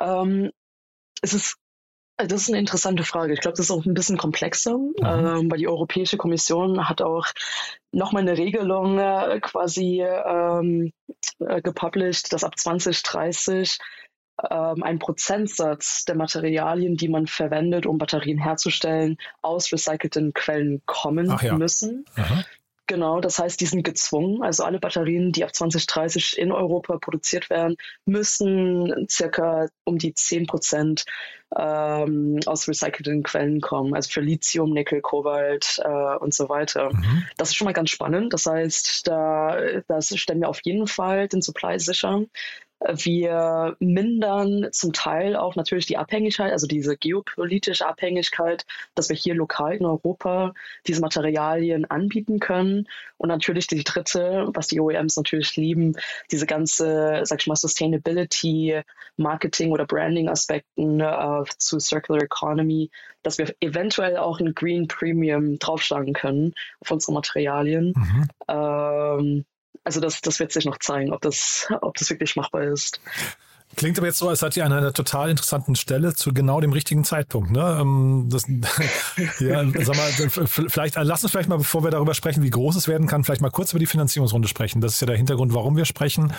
Ähm, 0.00 0.50
es 1.22 1.34
ist 1.34 1.56
also 2.22 2.34
das 2.34 2.42
ist 2.42 2.48
eine 2.48 2.58
interessante 2.58 3.04
Frage. 3.04 3.32
Ich 3.32 3.40
glaube, 3.40 3.56
das 3.56 3.66
ist 3.66 3.70
auch 3.70 3.84
ein 3.84 3.94
bisschen 3.94 4.16
komplexer, 4.16 4.78
mhm. 4.78 4.94
ähm, 5.04 5.50
weil 5.50 5.58
die 5.58 5.68
Europäische 5.68 6.16
Kommission 6.16 6.88
hat 6.88 7.02
auch 7.02 7.26
nochmal 7.92 8.22
eine 8.22 8.38
Regelung 8.38 8.98
äh, 8.98 9.40
quasi 9.40 10.02
ähm, 10.02 10.92
äh, 11.40 11.60
gepublished, 11.60 12.32
dass 12.32 12.44
ab 12.44 12.58
2030 12.58 13.78
ähm, 14.50 14.82
ein 14.82 14.98
Prozentsatz 14.98 16.04
der 16.04 16.16
Materialien, 16.16 16.96
die 16.96 17.08
man 17.08 17.26
verwendet, 17.26 17.86
um 17.86 17.98
Batterien 17.98 18.38
herzustellen, 18.38 19.18
aus 19.42 19.72
recycelten 19.72 20.32
Quellen 20.32 20.82
kommen 20.86 21.36
ja. 21.42 21.58
müssen. 21.58 22.04
Genau, 22.88 23.20
das 23.20 23.38
heißt, 23.38 23.60
die 23.60 23.66
sind 23.66 23.84
gezwungen. 23.84 24.42
Also 24.42 24.64
alle 24.64 24.80
Batterien, 24.80 25.32
die 25.32 25.44
ab 25.44 25.54
2030 25.54 26.36
in 26.36 26.50
Europa 26.50 26.98
produziert 26.98 27.48
werden, 27.48 27.76
müssen 28.06 29.06
circa 29.08 29.68
um 29.84 29.98
die 29.98 30.14
10 30.14 30.46
Prozent 30.46 31.04
ähm, 31.56 32.40
aus 32.46 32.66
recycelten 32.68 33.22
Quellen 33.22 33.60
kommen. 33.60 33.94
Also 33.94 34.10
für 34.10 34.20
Lithium, 34.20 34.72
Nickel, 34.72 35.00
Kobalt 35.00 35.80
äh, 35.84 36.16
und 36.16 36.34
so 36.34 36.48
weiter. 36.48 36.92
Mhm. 36.92 37.24
Das 37.36 37.50
ist 37.50 37.54
schon 37.54 37.66
mal 37.66 37.72
ganz 37.72 37.90
spannend. 37.90 38.32
Das 38.32 38.46
heißt, 38.46 39.06
da 39.06 39.60
das 39.86 40.16
stellen 40.16 40.40
wir 40.40 40.48
auf 40.48 40.60
jeden 40.64 40.86
Fall 40.86 41.28
den 41.28 41.40
Supply 41.42 41.78
sichern. 41.78 42.28
Wir 42.94 43.76
mindern 43.78 44.68
zum 44.72 44.92
Teil 44.92 45.36
auch 45.36 45.54
natürlich 45.54 45.86
die 45.86 45.98
Abhängigkeit, 45.98 46.52
also 46.52 46.66
diese 46.66 46.96
geopolitische 46.96 47.86
Abhängigkeit, 47.86 48.66
dass 48.94 49.08
wir 49.08 49.16
hier 49.16 49.34
lokal 49.34 49.76
in 49.76 49.86
Europa 49.86 50.52
diese 50.86 51.00
Materialien 51.00 51.84
anbieten 51.84 52.40
können. 52.40 52.88
Und 53.18 53.28
natürlich 53.28 53.68
die 53.68 53.84
dritte, 53.84 54.48
was 54.54 54.66
die 54.66 54.80
OEMs 54.80 55.16
natürlich 55.16 55.56
lieben, 55.56 55.94
diese 56.30 56.46
ganze, 56.46 57.20
sag 57.24 57.40
ich 57.40 57.46
mal, 57.46 57.56
Sustainability, 57.56 58.80
Marketing 59.16 59.70
oder 59.70 59.86
Branding-Aspekten 59.86 61.00
äh, 61.00 61.44
zu 61.58 61.78
Circular 61.78 62.22
Economy, 62.22 62.90
dass 63.22 63.38
wir 63.38 63.54
eventuell 63.60 64.16
auch 64.16 64.40
ein 64.40 64.54
Green 64.54 64.88
Premium 64.88 65.58
draufschlagen 65.58 66.14
können 66.14 66.54
auf 66.80 66.90
unsere 66.90 67.12
Materialien. 67.12 67.94
Mhm. 67.96 68.28
Ähm, 68.48 69.44
also 69.84 70.00
das, 70.00 70.20
das 70.20 70.38
wird 70.38 70.52
sich 70.52 70.64
noch 70.64 70.78
zeigen, 70.78 71.12
ob 71.12 71.20
das, 71.20 71.68
ob 71.80 71.96
das 71.96 72.10
wirklich 72.10 72.36
machbar 72.36 72.62
ist. 72.64 73.00
Klingt 73.76 73.96
aber 73.98 74.06
jetzt 74.06 74.18
so, 74.18 74.28
als 74.28 74.40
seid 74.40 74.56
ihr 74.56 74.66
an 74.66 74.72
einer 74.72 74.92
total 74.92 75.30
interessanten 75.30 75.76
Stelle 75.76 76.14
zu 76.14 76.34
genau 76.34 76.60
dem 76.60 76.72
richtigen 76.72 77.04
Zeitpunkt. 77.04 77.50
Ne? 77.50 77.78
Ähm, 77.80 78.28
das, 78.30 78.44
ja, 79.40 79.64
sag 79.80 79.96
mal, 79.96 80.10
vielleicht, 80.68 80.96
äh, 80.96 81.02
lass 81.02 81.22
uns 81.22 81.32
vielleicht 81.32 81.48
mal, 81.48 81.56
bevor 81.56 81.82
wir 81.82 81.90
darüber 81.90 82.14
sprechen, 82.14 82.42
wie 82.42 82.50
groß 82.50 82.76
es 82.76 82.86
werden 82.86 83.06
kann, 83.06 83.24
vielleicht 83.24 83.40
mal 83.40 83.50
kurz 83.50 83.72
über 83.72 83.80
die 83.80 83.86
Finanzierungsrunde 83.86 84.46
sprechen. 84.46 84.80
Das 84.80 84.94
ist 84.94 85.00
ja 85.00 85.06
der 85.06 85.16
Hintergrund, 85.16 85.54
warum 85.54 85.76
wir 85.76 85.86
sprechen. 85.86 86.32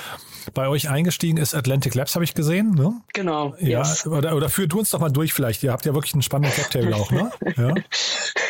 Bei 0.54 0.68
euch 0.68 0.90
eingestiegen 0.90 1.38
ist 1.38 1.56
Atlantic 1.56 1.96
Labs, 1.96 2.14
habe 2.16 2.24
ich 2.24 2.36
gesehen. 2.36 2.76
Ne? 2.76 2.94
Genau. 3.14 3.56
Ja, 3.60 3.80
yes. 3.80 4.06
oder, 4.06 4.36
oder 4.36 4.50
führt 4.50 4.72
du 4.72 4.80
uns 4.80 4.92
doch 4.92 5.00
mal 5.00 5.12
durch 5.12 5.34
vielleicht. 5.34 5.64
Ihr 5.64 5.72
habt 5.72 5.86
ja 5.86 5.94
wirklich 5.96 6.14
einen 6.14 6.22
spannenden 6.22 6.56
Cocktail 6.56 6.94
auch, 6.94 7.12
ne? 7.12 7.32
Ja. 7.58 7.74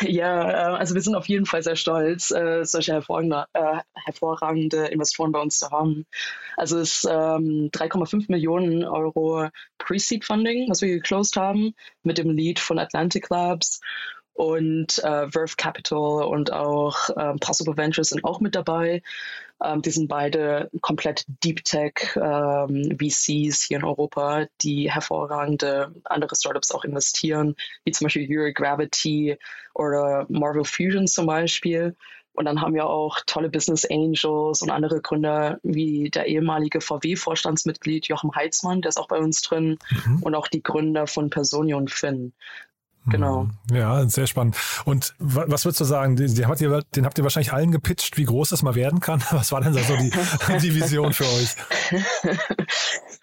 ja, 0.06 0.50
äh, 0.50 0.76
also 0.76 0.94
wir 0.94 1.00
sind 1.00 1.14
auf 1.14 1.26
jeden 1.26 1.46
Fall 1.46 1.62
sehr 1.62 1.76
stolz, 1.76 2.30
äh, 2.30 2.64
solche 2.64 2.92
hervorragende, 2.92 3.46
hervorragende 3.94 4.86
Investoren 4.86 5.32
bei 5.32 5.40
uns 5.40 5.58
zu 5.58 5.70
haben. 5.70 6.04
Also 6.56 6.78
es 6.78 7.04
ähm, 7.04 7.70
3,5 7.72 8.26
Millionen 8.28 8.73
Millionen 8.74 8.84
Euro 8.84 9.48
Pre-Seed 9.78 10.24
Funding, 10.24 10.68
was 10.70 10.82
wir 10.82 10.88
geclosed 10.94 11.36
haben, 11.36 11.74
mit 12.02 12.18
dem 12.18 12.30
Lead 12.30 12.58
von 12.58 12.78
Atlantic 12.78 13.28
Labs 13.30 13.80
und 14.32 14.98
äh, 14.98 15.28
Verve 15.28 15.54
Capital 15.56 16.24
und 16.24 16.52
auch 16.52 17.08
ähm, 17.16 17.38
Possible 17.38 17.76
Ventures 17.76 18.08
sind 18.08 18.24
auch 18.24 18.40
mit 18.40 18.56
dabei. 18.56 19.02
Ähm, 19.62 19.80
die 19.82 19.90
sind 19.90 20.08
beide 20.08 20.70
komplett 20.80 21.24
Deep 21.28 21.64
Tech 21.64 22.16
ähm, 22.16 22.96
VCs 22.98 23.62
hier 23.62 23.78
in 23.78 23.84
Europa, 23.84 24.46
die 24.60 24.90
hervorragende 24.90 25.94
andere 26.04 26.34
Startups 26.34 26.72
auch 26.72 26.84
investieren, 26.84 27.54
wie 27.84 27.92
zum 27.92 28.06
Beispiel 28.06 28.26
Euro 28.28 28.52
Gravity 28.52 29.38
oder 29.72 30.26
Marvel 30.28 30.64
Fusion 30.64 31.06
zum 31.06 31.26
Beispiel. 31.26 31.94
Und 32.34 32.46
dann 32.46 32.60
haben 32.60 32.74
wir 32.74 32.86
auch 32.86 33.20
tolle 33.26 33.48
Business 33.48 33.84
Angels 33.88 34.60
und 34.60 34.70
andere 34.70 35.00
Gründer, 35.00 35.58
wie 35.62 36.10
der 36.10 36.26
ehemalige 36.26 36.80
VW-Vorstandsmitglied 36.80 38.08
Joachim 38.08 38.34
Heitzmann, 38.34 38.82
der 38.82 38.88
ist 38.88 38.98
auch 38.98 39.08
bei 39.08 39.18
uns 39.18 39.40
drin, 39.40 39.78
mhm. 39.90 40.22
und 40.22 40.34
auch 40.34 40.48
die 40.48 40.62
Gründer 40.62 41.06
von 41.06 41.30
Personio 41.30 41.78
und 41.78 41.92
Finn. 41.92 42.32
Genau. 43.06 43.44
Mhm. 43.68 43.76
Ja, 43.76 44.08
sehr 44.08 44.26
spannend. 44.26 44.56
Und 44.84 45.14
was 45.18 45.64
würdest 45.64 45.80
du 45.80 45.84
sagen? 45.84 46.16
Den 46.16 46.48
habt, 46.48 46.60
ihr, 46.60 46.82
den 46.96 47.04
habt 47.04 47.18
ihr 47.18 47.24
wahrscheinlich 47.24 47.52
allen 47.52 47.70
gepitcht, 47.70 48.16
wie 48.16 48.24
groß 48.24 48.48
das 48.48 48.62
mal 48.62 48.74
werden 48.74 49.00
kann. 49.00 49.22
Was 49.30 49.52
war 49.52 49.60
denn 49.60 49.74
so 49.74 49.96
die, 49.96 50.10
die 50.62 50.74
Vision 50.74 51.12
für 51.12 51.24
euch? 51.24 51.54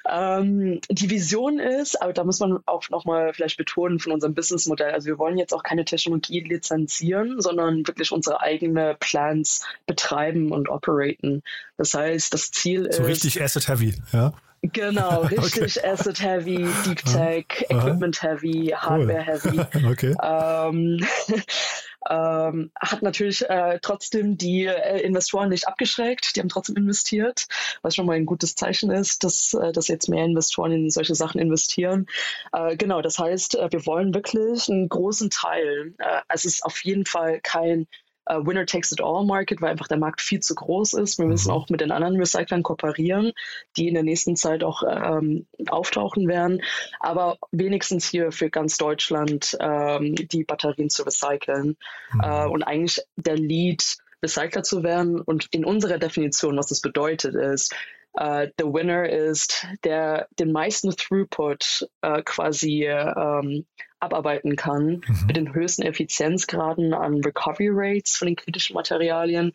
ähm, 0.10 0.82
die 0.90 1.10
Vision 1.10 1.60
ist, 1.60 2.02
aber 2.02 2.14
da 2.14 2.24
muss 2.24 2.40
man 2.40 2.60
auch 2.66 2.90
nochmal 2.90 3.34
vielleicht 3.34 3.58
betonen 3.58 4.00
von 4.00 4.12
unserem 4.12 4.36
Businessmodell. 4.36 4.92
Also 4.92 5.08
wir 5.08 5.18
wollen 5.18 5.38
jetzt 5.38 5.54
auch 5.54 5.64
keine 5.64 5.86
Technologie 5.86 6.42
lizenzieren, 6.42 7.42
sondern 7.42 7.88
wirklich 7.88 8.12
unsere 8.12 8.42
eigenen 8.42 8.96
Plans 9.00 9.64
betreiben 9.88 10.52
und 10.52 10.70
operaten. 10.70 11.42
Das 11.78 11.94
heißt, 11.94 12.34
das 12.34 12.52
Ziel 12.52 12.86
ist. 12.86 12.98
So 12.98 13.04
richtig 13.04 13.42
Asset 13.42 13.68
Heavy, 13.68 13.96
ja? 14.12 14.34
Genau, 14.62 15.22
richtig 15.32 15.78
okay. 15.78 15.88
Asset 15.88 16.22
Heavy, 16.22 16.68
Deep 16.86 17.04
Tech, 17.06 17.46
Equipment 17.70 18.22
Heavy, 18.22 18.74
Hardware 18.76 19.24
Heavy. 19.24 19.60
okay. 19.90 20.16
Ähm, 20.22 21.06
ähm, 22.10 22.72
hat 22.80 23.02
natürlich 23.02 23.50
äh, 23.50 23.80
trotzdem 23.82 24.38
die 24.38 24.66
äh, 24.66 25.02
Investoren 25.02 25.50
nicht 25.50 25.68
abgeschreckt. 25.68 26.36
Die 26.36 26.42
haben 26.42 26.50
trotzdem 26.50 26.76
investiert, 26.76 27.48
was 27.82 27.96
schon 27.96 28.06
mal 28.06 28.16
ein 28.16 28.28
gutes 28.28 28.56
Zeichen 28.56 28.92
ist, 28.92 29.24
dass, 29.24 29.56
äh, 29.56 29.72
dass 29.72 29.88
jetzt 29.88 30.10
mehr 30.10 30.26
Investoren 30.26 30.72
in 30.72 30.90
solche 30.92 31.16
Sachen 31.16 31.42
investieren. 31.42 32.06
Äh, 32.54 32.78
genau, 32.78 33.02
das 33.02 33.18
heißt, 33.18 33.56
äh, 33.56 33.72
wir 33.72 33.86
wollen 33.88 34.14
wirklich 34.14 34.70
einen 34.70 34.90
großen 34.90 35.32
Teil. 35.32 35.96
Äh, 35.98 36.22
es 36.30 36.46
ist 36.46 36.64
auf 36.64 36.84
jeden 36.84 37.08
Fall 37.08 37.40
kein 37.42 37.88
uh, 38.32 38.46
Winner 38.46 38.66
Takes 38.66 38.92
It 38.92 39.02
All 39.02 39.26
Market, 39.26 39.62
weil 39.62 39.72
einfach 39.72 39.88
der 39.88 39.98
Markt 39.98 40.22
viel 40.22 40.40
zu 40.40 40.56
groß 40.56 40.94
ist. 40.94 41.20
Wir 41.20 41.26
müssen 41.26 41.50
mhm. 41.50 41.56
auch 41.56 41.70
mit 41.70 41.82
den 41.82 41.92
anderen 41.92 42.18
Recyclern 42.18 42.64
kooperieren, 42.64 43.34
die 43.78 43.88
in 43.88 43.94
der 43.94 44.04
nächsten 44.04 44.36
Zeit 44.36 44.64
auch 44.64 44.84
ähm, 44.88 45.46
auftauchen 45.68 46.28
werden. 46.28 46.62
Aber 47.00 47.38
wenigstens 47.52 48.08
hier 48.08 48.32
für 48.32 48.50
ganz 48.50 48.78
Deutschland 48.78 49.58
ähm, 49.60 50.16
die 50.16 50.44
Batterien 50.44 50.90
zu 50.90 51.04
recyceln. 51.04 51.78
Mhm. 52.14 52.22
Äh, 52.22 52.46
und 52.46 52.64
eigentlich 52.64 53.02
der 53.16 53.36
Lead, 53.36 53.98
Recycler 54.24 54.64
zu 54.64 54.84
werden. 54.84 55.20
Und 55.20 55.48
in 55.52 55.66
unserer 55.66 55.98
Definition, 55.98 56.58
was 56.58 56.68
das 56.68 56.82
bedeutet, 56.82 57.36
ist, 57.36 57.76
Uh, 58.20 58.48
the 58.58 58.66
winner 58.66 59.08
ist, 59.08 59.66
der 59.86 60.28
den 60.38 60.52
meisten 60.52 60.92
Throughput 60.92 61.88
uh, 62.06 62.22
quasi 62.26 62.84
ähm, 62.86 63.66
abarbeiten 64.02 64.56
kann, 64.56 65.02
mhm. 65.06 65.26
mit 65.28 65.36
den 65.36 65.54
höchsten 65.54 65.84
Effizienzgraden 65.84 66.94
an 66.94 67.22
Recovery 67.24 67.70
Rates 67.72 68.16
von 68.16 68.28
den 68.28 68.36
kritischen 68.36 68.74
Materialien. 68.74 69.54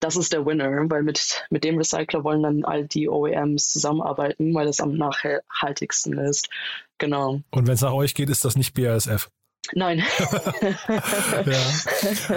Das 0.00 0.16
ist 0.16 0.32
der 0.32 0.46
Winner, 0.46 0.70
weil 0.88 1.02
mit, 1.02 1.44
mit 1.50 1.62
dem 1.62 1.76
Recycler 1.76 2.24
wollen 2.24 2.42
dann 2.42 2.64
all 2.64 2.86
die 2.86 3.08
OEMs 3.08 3.68
zusammenarbeiten, 3.68 4.54
weil 4.54 4.66
das 4.66 4.80
am 4.80 4.94
nachhaltigsten 4.94 6.18
ist. 6.18 6.48
Genau. 6.98 7.42
Und 7.50 7.66
wenn 7.66 7.74
es 7.74 7.82
nach 7.82 7.92
euch 7.92 8.14
geht, 8.14 8.30
ist 8.30 8.44
das 8.44 8.56
nicht 8.56 8.72
BASF? 8.74 9.28
Nein. 9.74 9.98
ja, 11.46 11.52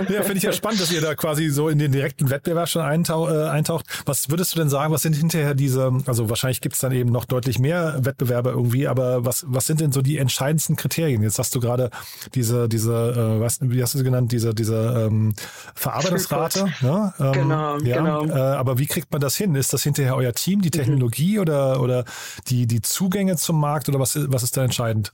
ja 0.10 0.22
finde 0.24 0.38
ich 0.38 0.44
ja 0.44 0.54
spannend, 0.54 0.82
dass 0.82 0.92
ihr 0.92 1.02
da 1.02 1.16
quasi 1.16 1.50
so 1.50 1.70
in 1.70 1.80
den 1.80 1.92
direkten 1.92 2.30
Wettbewerb 2.30 2.70
schon 2.70 2.82
eintauch, 2.82 3.30
äh, 3.30 3.48
eintaucht. 3.50 3.86
Was 4.06 4.30
würdest 4.30 4.54
du 4.54 4.60
denn 4.60 4.70
sagen, 4.70 4.94
was 4.94 5.02
sind 5.02 5.16
hinterher 5.16 5.54
diese, 5.54 5.92
also 6.06 6.30
wahrscheinlich 6.30 6.62
gibt 6.62 6.75
es 6.75 6.82
dann 6.82 6.92
eben 6.92 7.12
noch 7.12 7.25
deutlich 7.25 7.60
mehr 7.60 7.98
Wettbewerber 8.00 8.52
irgendwie, 8.52 8.88
aber 8.88 9.25
was, 9.25 9.46
was 9.48 9.66
sind 9.66 9.80
denn 9.80 9.92
so 9.92 10.02
die 10.02 10.18
entscheidendsten 10.18 10.75
Kriterien? 10.75 11.24
Jetzt 11.24 11.40
hast 11.40 11.56
du 11.56 11.60
gerade 11.60 11.90
diese, 12.36 12.70
diese, 12.70 12.94
äh, 12.94 13.42
was, 13.42 13.60
wie 13.62 13.82
hast 13.82 13.94
du 13.94 14.00
sie 14.00 14.04
genannt, 14.04 14.32
diese, 14.32 14.54
diese 14.54 15.08
ähm, 15.08 15.34
Verarbeitungsrate. 15.75 16.66
Ne? 16.82 17.13
Ähm, 17.20 17.32
genau, 17.32 17.78
ja, 17.80 17.98
genau. 17.98 18.25
Äh, 18.25 18.40
aber 18.40 18.78
wie 18.78 18.88
kriegt 18.88 19.12
man 19.12 19.22
das 19.22 19.36
hin? 19.36 19.56
Ist 19.56 19.74
das 19.74 19.84
hinterher 19.84 20.16
euer 20.16 20.34
Team, 20.34 20.62
die 20.62 20.70
mhm. 20.70 20.84
Technologie 20.84 21.36
mhm. 21.36 21.42
oder, 21.42 21.82
oder 21.82 22.06
die, 22.48 22.68
die 22.68 22.82
Zugänge 22.82 23.38
zum 23.38 23.60
Markt 23.60 23.90
oder 23.90 24.00
was, 24.00 24.18
was 24.32 24.44
ist 24.44 24.58
da 24.58 24.63
entscheidend? 24.63 25.13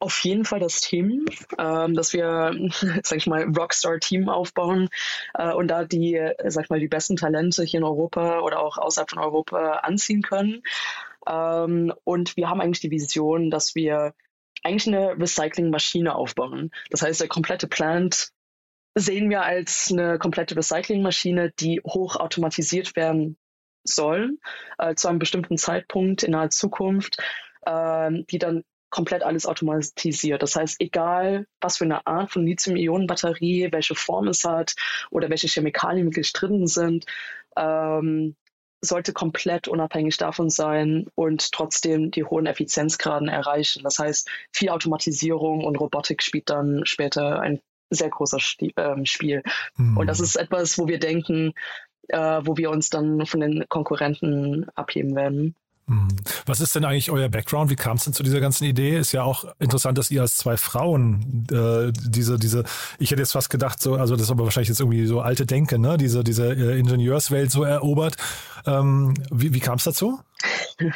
Auf 0.00 0.18
jeden 0.24 0.44
Fall 0.44 0.60
das 0.60 0.80
Team, 0.80 1.26
ähm, 1.58 1.94
dass 1.94 2.12
wir, 2.12 2.52
sag 3.04 3.18
ich 3.18 3.26
mal, 3.26 3.44
Rockstar-Team 3.44 4.28
aufbauen 4.28 4.88
äh, 5.34 5.52
und 5.52 5.68
da 5.68 5.84
die, 5.84 6.20
sag 6.46 6.64
ich 6.64 6.70
mal, 6.70 6.80
die 6.80 6.88
besten 6.88 7.16
Talente 7.16 7.62
hier 7.62 7.78
in 7.78 7.84
Europa 7.84 8.40
oder 8.40 8.60
auch 8.60 8.78
außerhalb 8.78 9.10
von 9.10 9.18
Europa 9.18 9.80
anziehen 9.82 10.22
können. 10.22 10.62
Ähm, 11.28 11.92
und 12.04 12.36
wir 12.36 12.48
haben 12.48 12.60
eigentlich 12.60 12.80
die 12.80 12.90
Vision, 12.90 13.50
dass 13.50 13.74
wir 13.74 14.14
eigentlich 14.62 14.88
eine 14.88 15.18
Recyclingmaschine 15.18 16.14
aufbauen. 16.14 16.70
Das 16.90 17.02
heißt, 17.02 17.20
der 17.20 17.28
komplette 17.28 17.68
Plant 17.68 18.30
sehen 18.94 19.30
wir 19.30 19.42
als 19.42 19.90
eine 19.92 20.18
komplette 20.18 20.56
Recyclingmaschine, 20.56 21.52
die 21.60 21.80
hochautomatisiert 21.86 22.96
werden 22.96 23.36
soll, 23.84 24.38
äh, 24.78 24.94
zu 24.94 25.08
einem 25.08 25.18
bestimmten 25.18 25.56
Zeitpunkt 25.58 26.22
in 26.22 26.32
naher 26.32 26.50
Zukunft, 26.50 27.18
äh, 27.66 28.10
die 28.30 28.38
dann 28.38 28.64
komplett 28.90 29.22
alles 29.22 29.46
automatisiert. 29.46 30.42
Das 30.42 30.56
heißt, 30.56 30.80
egal 30.80 31.46
was 31.60 31.78
für 31.78 31.84
eine 31.84 32.06
Art 32.06 32.30
von 32.32 32.44
Lithium-Ionen-Batterie, 32.44 33.68
welche 33.72 33.94
Form 33.94 34.28
es 34.28 34.44
hat 34.44 34.74
oder 35.10 35.30
welche 35.30 35.48
Chemikalien 35.48 36.06
wirklich 36.06 36.32
drin 36.32 36.66
sind, 36.66 37.06
ähm, 37.56 38.36
sollte 38.82 39.12
komplett 39.12 39.68
unabhängig 39.68 40.16
davon 40.16 40.48
sein 40.50 41.06
und 41.14 41.52
trotzdem 41.52 42.10
die 42.10 42.24
hohen 42.24 42.46
Effizienzgraden 42.46 43.28
erreichen. 43.28 43.82
Das 43.82 43.98
heißt, 43.98 44.28
viel 44.52 44.70
Automatisierung 44.70 45.64
und 45.64 45.76
Robotik 45.76 46.22
spielt 46.22 46.48
dann 46.48 46.82
später 46.84 47.40
ein 47.40 47.60
sehr 47.90 48.08
großer 48.08 48.38
ähm, 48.76 49.04
Spiel. 49.04 49.42
Mhm. 49.76 49.98
Und 49.98 50.06
das 50.06 50.20
ist 50.20 50.36
etwas, 50.36 50.78
wo 50.78 50.88
wir 50.88 50.98
denken, 50.98 51.52
äh, 52.08 52.40
wo 52.44 52.56
wir 52.56 52.70
uns 52.70 52.88
dann 52.88 53.26
von 53.26 53.40
den 53.40 53.66
Konkurrenten 53.68 54.68
abheben 54.74 55.14
werden. 55.14 55.56
Hm. 55.90 56.06
Was 56.46 56.60
ist 56.60 56.76
denn 56.76 56.84
eigentlich 56.84 57.10
euer 57.10 57.28
Background? 57.28 57.68
Wie 57.68 57.74
kam 57.74 57.96
es 57.96 58.04
denn 58.04 58.12
zu 58.12 58.22
dieser 58.22 58.38
ganzen 58.38 58.62
Idee? 58.62 58.96
Ist 58.96 59.10
ja 59.10 59.24
auch 59.24 59.44
interessant, 59.58 59.98
dass 59.98 60.08
ihr 60.12 60.22
als 60.22 60.36
zwei 60.36 60.56
Frauen 60.56 61.46
äh, 61.50 61.92
diese, 61.92 62.38
diese, 62.38 62.62
ich 63.00 63.10
hätte 63.10 63.22
jetzt 63.22 63.32
fast 63.32 63.50
gedacht, 63.50 63.82
so, 63.82 63.96
also 63.96 64.14
das 64.14 64.26
ist 64.26 64.30
aber 64.30 64.44
wahrscheinlich 64.44 64.68
jetzt 64.68 64.78
irgendwie 64.78 65.04
so 65.06 65.20
alte 65.20 65.46
Denke, 65.46 65.80
ne? 65.80 65.98
Diese, 65.98 66.22
diese 66.22 66.52
äh, 66.52 66.78
Ingenieurswelt 66.78 67.50
so 67.50 67.64
erobert. 67.64 68.16
Ähm, 68.66 69.14
wie 69.32 69.52
wie 69.52 69.58
kam 69.58 69.78
es 69.78 69.84
dazu? 69.84 70.20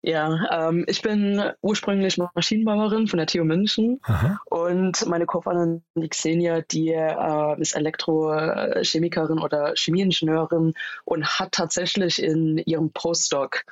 Ja, 0.00 0.68
ähm, 0.68 0.84
ich 0.86 1.02
bin 1.02 1.42
ursprünglich 1.60 2.18
Maschinenbauerin 2.18 3.08
von 3.08 3.18
der 3.18 3.26
TU 3.26 3.42
München 3.42 3.98
Aha. 4.04 4.38
und 4.46 5.04
meine 5.06 5.26
Co-Founderin, 5.26 5.82
die 5.96 6.08
Xenia, 6.08 6.60
die 6.60 6.90
äh, 6.90 7.60
ist 7.60 7.74
Elektrochemikerin 7.74 9.40
oder 9.40 9.74
Chemieingenieurin 9.74 10.74
und 11.04 11.26
hat 11.26 11.52
tatsächlich 11.52 12.22
in 12.22 12.58
ihrem 12.58 12.92
Postdoc 12.92 13.64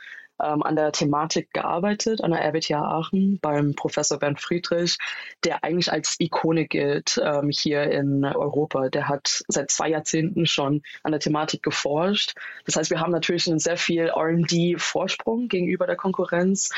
ähm, 0.43 0.63
an 0.63 0.77
der 0.77 0.93
Thematik 0.93 1.53
gearbeitet, 1.53 2.23
an 2.23 2.31
der 2.31 2.45
RWTH 2.45 2.75
Aachen 2.75 3.39
beim 3.41 3.75
Professor 3.75 4.19
Bernd 4.19 4.41
Friedrich, 4.41 4.99
der 5.45 5.65
eigentlich 5.65 5.93
als 5.93 6.17
Ikone 6.19 6.67
gilt 6.67 7.21
ähm, 7.23 7.51
hier 7.51 7.91
in 7.91 8.25
Europa. 8.25 8.89
Der 8.89 9.09
hat 9.09 9.43
seit 9.49 9.71
zwei 9.71 9.89
Jahrzehnten 9.91 10.47
schon 10.47 10.83
an 11.03 11.13
der 11.13 11.21
Thematik 11.21 11.63
geforscht. 11.63 12.35
Das 12.65 12.77
heißt, 12.77 12.91
wir 12.91 13.01
haben 13.01 13.13
natürlich 13.13 13.49
einen 13.49 13.59
sehr 13.59 13.77
viel 13.77 14.11
RD-Vorsprung 14.11 15.49
gegenüber 15.49 15.87
der 15.87 15.97
Konkurrenz. 15.97 16.71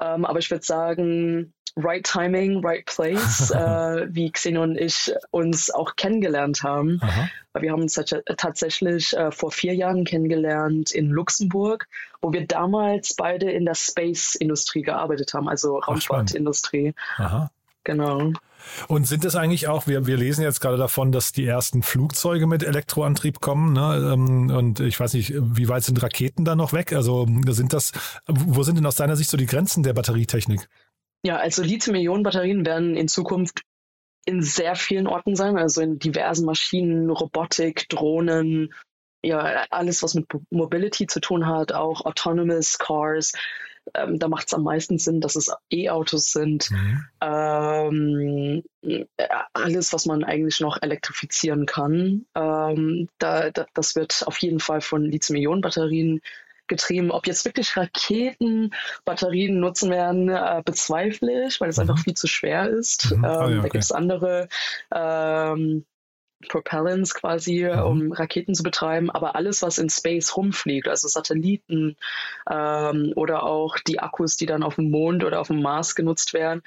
Ähm, 0.00 0.24
aber 0.24 0.38
ich 0.38 0.50
würde 0.50 0.64
sagen, 0.64 1.52
right 1.76 2.04
timing, 2.04 2.64
right 2.64 2.84
place, 2.86 3.50
äh, 3.54 4.06
wie 4.08 4.30
Xeno 4.30 4.62
und 4.62 4.76
ich 4.76 5.12
uns 5.30 5.70
auch 5.70 5.96
kennengelernt 5.96 6.62
haben. 6.62 6.98
Aha. 7.02 7.28
Wir 7.58 7.72
haben 7.72 7.82
uns 7.82 7.94
tatsächlich 8.36 9.16
äh, 9.16 9.30
vor 9.30 9.50
vier 9.50 9.74
Jahren 9.74 10.04
kennengelernt 10.04 10.90
in 10.90 11.08
Luxemburg, 11.08 11.86
wo 12.20 12.32
wir 12.32 12.46
damals 12.46 13.14
beide 13.14 13.50
in 13.50 13.64
der 13.64 13.74
Space-Industrie 13.74 14.82
gearbeitet 14.82 15.32
haben, 15.34 15.48
also. 15.48 15.78
Raumfahrtindustrie. 15.78 16.94
Aha. 17.16 17.50
Genau. 17.84 18.32
Und 18.88 19.06
sind 19.06 19.24
es 19.24 19.36
eigentlich 19.36 19.68
auch, 19.68 19.86
wir, 19.86 20.06
wir 20.06 20.16
lesen 20.16 20.42
jetzt 20.42 20.60
gerade 20.60 20.76
davon, 20.76 21.12
dass 21.12 21.30
die 21.30 21.46
ersten 21.46 21.82
Flugzeuge 21.84 22.48
mit 22.48 22.64
Elektroantrieb 22.64 23.40
kommen, 23.40 23.72
ne? 23.72 24.10
Ähm, 24.12 24.50
Und 24.50 24.80
ich 24.80 24.98
weiß 24.98 25.14
nicht, 25.14 25.34
wie 25.36 25.68
weit 25.68 25.84
sind 25.84 26.02
Raketen 26.02 26.44
da 26.44 26.56
noch 26.56 26.72
weg? 26.72 26.92
Also 26.92 27.26
sind 27.46 27.72
das, 27.72 27.92
wo 28.26 28.64
sind 28.64 28.76
denn 28.76 28.86
aus 28.86 28.96
deiner 28.96 29.14
Sicht 29.14 29.30
so 29.30 29.36
die 29.36 29.46
Grenzen 29.46 29.84
der 29.84 29.92
Batterietechnik? 29.92 30.68
Ja, 31.26 31.38
also 31.38 31.64
Lithium-Ionen-Batterien 31.64 32.64
werden 32.64 32.94
in 32.94 33.08
Zukunft 33.08 33.62
in 34.26 34.42
sehr 34.42 34.76
vielen 34.76 35.08
Orten 35.08 35.34
sein, 35.34 35.58
also 35.58 35.80
in 35.80 35.98
diversen 35.98 36.46
Maschinen, 36.46 37.10
Robotik, 37.10 37.88
Drohnen, 37.88 38.72
ja, 39.24 39.66
alles, 39.70 40.04
was 40.04 40.14
mit 40.14 40.26
Mobility 40.50 41.08
zu 41.08 41.18
tun 41.20 41.48
hat, 41.48 41.72
auch 41.72 42.06
Autonomous 42.06 42.78
Cars. 42.78 43.32
Ähm, 43.94 44.20
da 44.20 44.28
macht 44.28 44.46
es 44.46 44.54
am 44.54 44.62
meisten 44.62 44.98
Sinn, 44.98 45.20
dass 45.20 45.34
es 45.34 45.52
E-Autos 45.68 46.30
sind. 46.30 46.70
Mhm. 46.70 47.04
Ähm, 47.20 48.62
äh, 49.16 49.26
alles, 49.52 49.92
was 49.92 50.06
man 50.06 50.22
eigentlich 50.22 50.60
noch 50.60 50.80
elektrifizieren 50.80 51.66
kann. 51.66 52.24
Ähm, 52.36 53.08
da, 53.18 53.50
da, 53.50 53.66
das 53.74 53.96
wird 53.96 54.22
auf 54.28 54.38
jeden 54.38 54.60
Fall 54.60 54.80
von 54.80 55.02
Lithium-Ionen-Batterien 55.02 56.20
getrieben. 56.68 57.10
Ob 57.10 57.26
jetzt 57.26 57.44
wirklich 57.44 57.76
Raketen 57.76 58.72
Batterien 59.04 59.60
nutzen 59.60 59.90
werden, 59.90 60.28
äh, 60.28 60.62
bezweifle 60.64 61.46
ich, 61.46 61.60
weil 61.60 61.68
es 61.70 61.76
Mhm. 61.76 61.82
einfach 61.82 61.98
viel 61.98 62.14
zu 62.14 62.26
schwer 62.26 62.68
ist. 62.68 63.10
Mhm. 63.10 63.24
Ähm, 63.24 63.24
Ah, 63.24 63.48
ja, 63.48 63.56
Da 63.56 63.58
okay. 63.60 63.68
gibt 63.70 63.84
es 63.84 63.92
andere 63.92 64.48
ähm, 64.94 65.84
Propellants 66.48 67.14
quasi, 67.14 67.64
Mhm. 67.64 67.82
um 67.82 68.12
Raketen 68.12 68.54
zu 68.54 68.62
betreiben, 68.62 69.10
aber 69.10 69.36
alles, 69.36 69.62
was 69.62 69.78
in 69.78 69.88
Space 69.88 70.36
rumfliegt, 70.36 70.86
also 70.86 71.08
Satelliten 71.08 71.96
ähm, 72.50 73.12
oder 73.16 73.42
auch 73.44 73.78
die 73.78 74.00
Akkus, 74.00 74.36
die 74.36 74.46
dann 74.46 74.62
auf 74.62 74.74
dem 74.74 74.90
Mond 74.90 75.24
oder 75.24 75.40
auf 75.40 75.46
dem 75.48 75.62
Mars 75.62 75.94
genutzt 75.94 76.34
werden, 76.34 76.62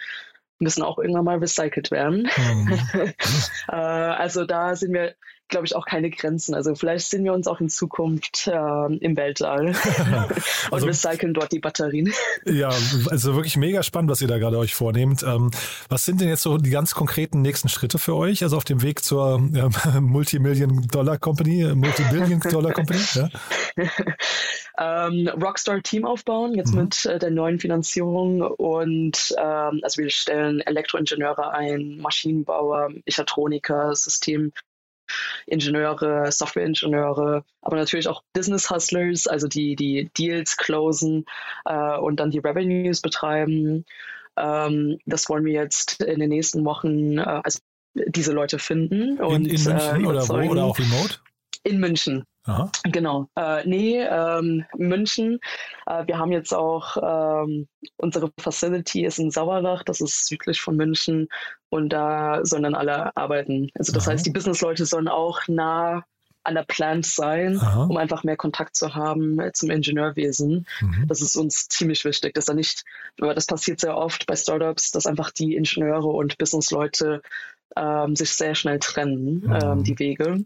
müssen 0.58 0.82
auch 0.84 0.98
irgendwann 0.98 1.24
mal 1.26 1.38
recycelt 1.38 1.92
werden. 1.92 2.28
Mhm. 2.36 2.80
Äh, 3.70 3.76
also 3.76 4.46
da 4.46 4.76
sind 4.76 4.94
wir, 4.94 5.14
glaube 5.50 5.66
ich, 5.66 5.76
auch 5.76 5.86
keine 5.86 6.10
Grenzen. 6.10 6.54
Also 6.56 6.76
vielleicht 6.76 7.10
sehen 7.10 7.24
wir 7.24 7.34
uns 7.34 7.48
auch 7.48 7.60
in 7.60 7.70
Zukunft 7.70 8.48
äh, 8.48 8.52
im 8.96 9.18
Weltall 9.18 9.68
und 10.72 10.74
Also- 10.74 10.86
recyceln 10.88 11.34
dort 11.34 11.52
die 11.52 11.60
Batterien. 11.60 12.14
Ja, 12.46 12.70
also 13.10 13.36
wirklich 13.36 13.58
mega 13.58 13.84
spannend, 13.84 14.12
was 14.12 14.22
ihr 14.22 14.28
da 14.28 14.38
gerade 14.38 14.58
euch 14.58 14.76
vornehmt. 14.76 15.24
Ähm, 15.24 15.52
was 15.90 16.06
sind 16.06 16.22
denn 16.22 16.30
jetzt 16.30 16.44
so 16.44 16.58
die 16.58 16.70
ganz 16.70 16.94
konkreten 16.96 17.42
nächsten 17.42 17.68
Schritte 17.70 18.00
für 18.00 18.16
euch? 18.16 18.44
Also 18.44 18.58
auf 18.58 18.64
dem 18.64 18.82
Weg 18.82 19.04
zur 19.04 19.36
ähm, 19.38 19.72
Multimillion-Dollar-Company, 20.00 21.64
äh, 21.64 21.76
Multibillion-Dollar-Company? 21.76 23.00
Ja? 23.16 23.30
ähm, 25.08 25.28
Rockstar-Team 25.28 26.06
aufbauen, 26.06 26.54
jetzt 26.56 26.74
Mhm. 26.74 26.82
mit 26.82 27.06
äh, 27.06 27.20
der 27.20 27.32
neuen 27.32 27.60
Finanzierung. 27.60 28.42
Und 28.42 29.36
ähm, 29.38 29.80
also 29.84 30.02
wir 30.02 30.10
stellen 30.10 30.62
Elektroingenieure 30.62 31.52
ein, 31.52 31.98
Maschinenbauer, 32.02 32.90
Mechatroniker, 33.06 33.96
Systemingenieure, 35.46 36.32
Softwareingenieure, 36.32 37.44
aber 37.62 37.76
natürlich 37.76 38.08
auch 38.08 38.24
Business 38.34 38.70
Hustlers, 38.70 39.28
also 39.28 39.48
die 39.48 39.76
die 39.76 40.10
Deals 40.18 40.58
closen 40.58 41.26
äh, 41.66 41.98
und 41.98 42.20
dann 42.20 42.32
die 42.32 42.40
Revenues 42.40 43.02
betreiben. 43.02 43.86
Ähm, 44.38 45.00
das 45.06 45.30
wollen 45.30 45.46
wir 45.46 45.54
jetzt 45.54 46.02
in 46.02 46.20
den 46.20 46.30
nächsten 46.30 46.64
Wochen, 46.66 47.18
äh, 47.18 47.42
also 47.44 47.60
diese 47.94 48.32
Leute 48.32 48.60
finden 48.60 49.18
In, 49.18 49.20
und 49.20 49.46
in 49.46 49.64
München 49.64 50.04
äh, 50.04 50.08
oder 50.08 50.28
wo? 50.28 50.34
Oder 50.36 50.64
auch 50.64 50.80
remote? 50.80 51.20
in 51.64 51.80
München. 51.80 52.24
Aha. 52.50 52.72
Genau. 52.84 53.28
Äh, 53.36 53.68
nee, 53.68 54.02
ähm, 54.02 54.66
München. 54.78 55.40
Äh, 55.86 56.08
wir 56.08 56.18
haben 56.18 56.32
jetzt 56.32 56.54
auch 56.54 56.98
ähm, 57.02 57.68
unsere 57.98 58.32
Facility 58.40 59.06
ist 59.06 59.20
in 59.20 59.32
Sauerlach, 59.32 59.84
das 59.84 60.02
ist 60.02 60.26
südlich 60.28 60.62
von 60.62 60.76
München 60.76 61.28
und 61.70 61.90
da 61.90 62.40
sollen 62.44 62.64
dann 62.64 62.76
alle 62.76 63.16
arbeiten. 63.16 63.70
Also 63.78 63.94
das 63.94 64.08
Aha. 64.08 64.14
heißt, 64.14 64.26
die 64.26 64.32
Businessleute 64.32 64.86
sollen 64.86 65.08
auch 65.08 65.42
nah 65.48 66.04
an 66.44 66.56
der 66.56 66.64
Plant 66.64 67.06
sein, 67.06 67.60
Aha. 67.60 67.84
um 67.84 67.98
einfach 67.98 68.24
mehr 68.24 68.38
Kontakt 68.38 68.76
zu 68.76 68.96
haben 68.96 69.40
äh, 69.40 69.52
zum 69.52 69.70
Ingenieurwesen. 69.70 70.66
Mhm. 70.82 71.06
Das 71.08 71.22
ist 71.22 71.36
uns 71.36 71.68
ziemlich 71.68 72.06
wichtig, 72.06 72.34
dass 72.34 72.46
da 72.46 72.54
nicht, 72.54 72.84
aber 73.20 73.36
das 73.36 73.46
passiert 73.46 73.80
sehr 73.80 73.96
oft 73.98 74.26
bei 74.26 74.36
Startups, 74.36 74.92
dass 74.92 75.06
einfach 75.06 75.32
die 75.32 75.56
Ingenieure 75.56 76.08
und 76.08 76.38
Businessleute 76.38 77.22
ähm, 77.76 78.16
sich 78.16 78.32
sehr 78.32 78.56
schnell 78.56 78.80
trennen, 78.80 79.44
Mhm. 79.46 79.60
ähm, 79.62 79.84
die 79.84 80.00
Wege. 80.00 80.44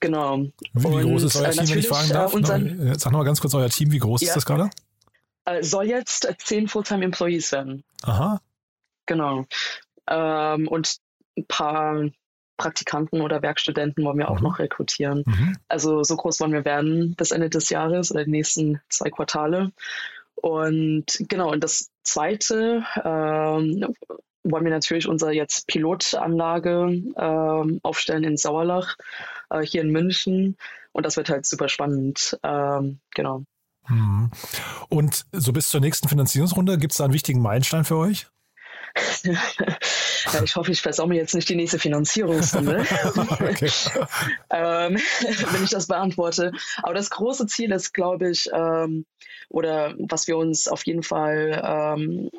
Genau. 0.00 0.38
Wie, 0.38 0.52
wie 0.74 1.02
groß 1.02 1.22
ist 1.24 1.36
Und, 1.36 1.42
euer 1.42 1.48
äh, 1.48 1.52
Team, 1.52 1.68
wenn 1.70 1.78
ich 1.78 1.88
fragen 1.88 2.10
äh, 2.10 2.12
darf? 2.12 2.34
unseren- 2.34 2.88
Äh, 2.88 2.98
Sag 2.98 3.12
noch 3.12 3.18
mal 3.20 3.24
ganz 3.24 3.40
kurz 3.40 3.54
euer 3.54 3.70
Team, 3.70 3.92
wie 3.92 3.98
groß 3.98 4.20
Ja. 4.22 4.28
ist 4.28 4.34
das 4.36 4.44
gerade? 4.46 4.70
Soll 5.60 5.86
jetzt 5.86 6.28
zehn 6.38 6.66
Fulltime-Employees 6.68 7.52
werden. 7.52 7.84
Aha. 8.02 8.40
Genau. 9.06 9.46
Ähm, 10.08 10.66
und 10.68 10.96
ein 11.38 11.46
paar 11.46 12.04
Praktikanten 12.56 13.20
oder 13.20 13.42
Werkstudenten 13.42 14.04
wollen 14.04 14.18
wir 14.18 14.30
auch 14.30 14.38
Mhm. 14.38 14.42
noch 14.44 14.58
rekrutieren. 14.58 15.22
Mhm. 15.26 15.56
Also 15.68 16.02
so 16.02 16.16
groß 16.16 16.40
wollen 16.40 16.52
wir 16.52 16.64
werden 16.64 17.14
bis 17.14 17.30
Ende 17.30 17.48
des 17.48 17.68
Jahres 17.70 18.10
oder 18.10 18.24
die 18.24 18.30
nächsten 18.30 18.80
zwei 18.88 19.10
Quartale. 19.10 19.72
Und 20.34 21.04
genau, 21.28 21.50
und 21.52 21.62
das 21.62 21.90
Zweite 22.06 22.84
ähm, 23.04 23.94
wollen 24.44 24.64
wir 24.64 24.72
natürlich 24.72 25.08
unsere 25.08 25.32
jetzt 25.32 25.66
Pilotanlage 25.66 27.02
ähm, 27.16 27.80
aufstellen 27.82 28.24
in 28.24 28.36
Sauerlach, 28.36 28.96
äh, 29.50 29.60
hier 29.60 29.82
in 29.82 29.90
München. 29.90 30.56
Und 30.92 31.04
das 31.04 31.16
wird 31.16 31.28
halt 31.28 31.46
super 31.46 31.68
spannend. 31.68 32.38
Ähm, 32.42 33.00
genau. 33.14 33.44
Mhm. 33.88 34.30
Und 34.88 35.26
so 35.32 35.52
bis 35.52 35.68
zur 35.68 35.80
nächsten 35.80 36.08
Finanzierungsrunde, 36.08 36.78
gibt 36.78 36.92
es 36.92 36.98
da 36.98 37.04
einen 37.04 37.12
wichtigen 37.12 37.40
Meilenstein 37.40 37.84
für 37.84 37.96
euch? 37.96 38.28
ich 40.44 40.56
hoffe, 40.56 40.70
ich 40.72 40.80
versau 40.82 41.06
mir 41.06 41.16
jetzt 41.16 41.34
nicht 41.34 41.48
die 41.48 41.56
nächste 41.56 41.78
Finanzierungsrunde. 41.78 42.84
Ähm, 44.50 44.96
wenn 45.52 45.64
ich 45.64 45.70
das 45.70 45.86
beantworte. 45.88 46.52
Aber 46.82 46.94
das 46.94 47.10
große 47.10 47.46
Ziel 47.46 47.72
ist, 47.72 47.92
glaube 47.92 48.30
ich, 48.30 48.48
ähm, 48.52 49.04
oder 49.48 49.94
was 49.98 50.26
wir 50.28 50.36
uns 50.36 50.68
auf 50.68 50.84
jeden 50.86 51.02
Fall 51.02 51.60
ähm, 51.64 52.30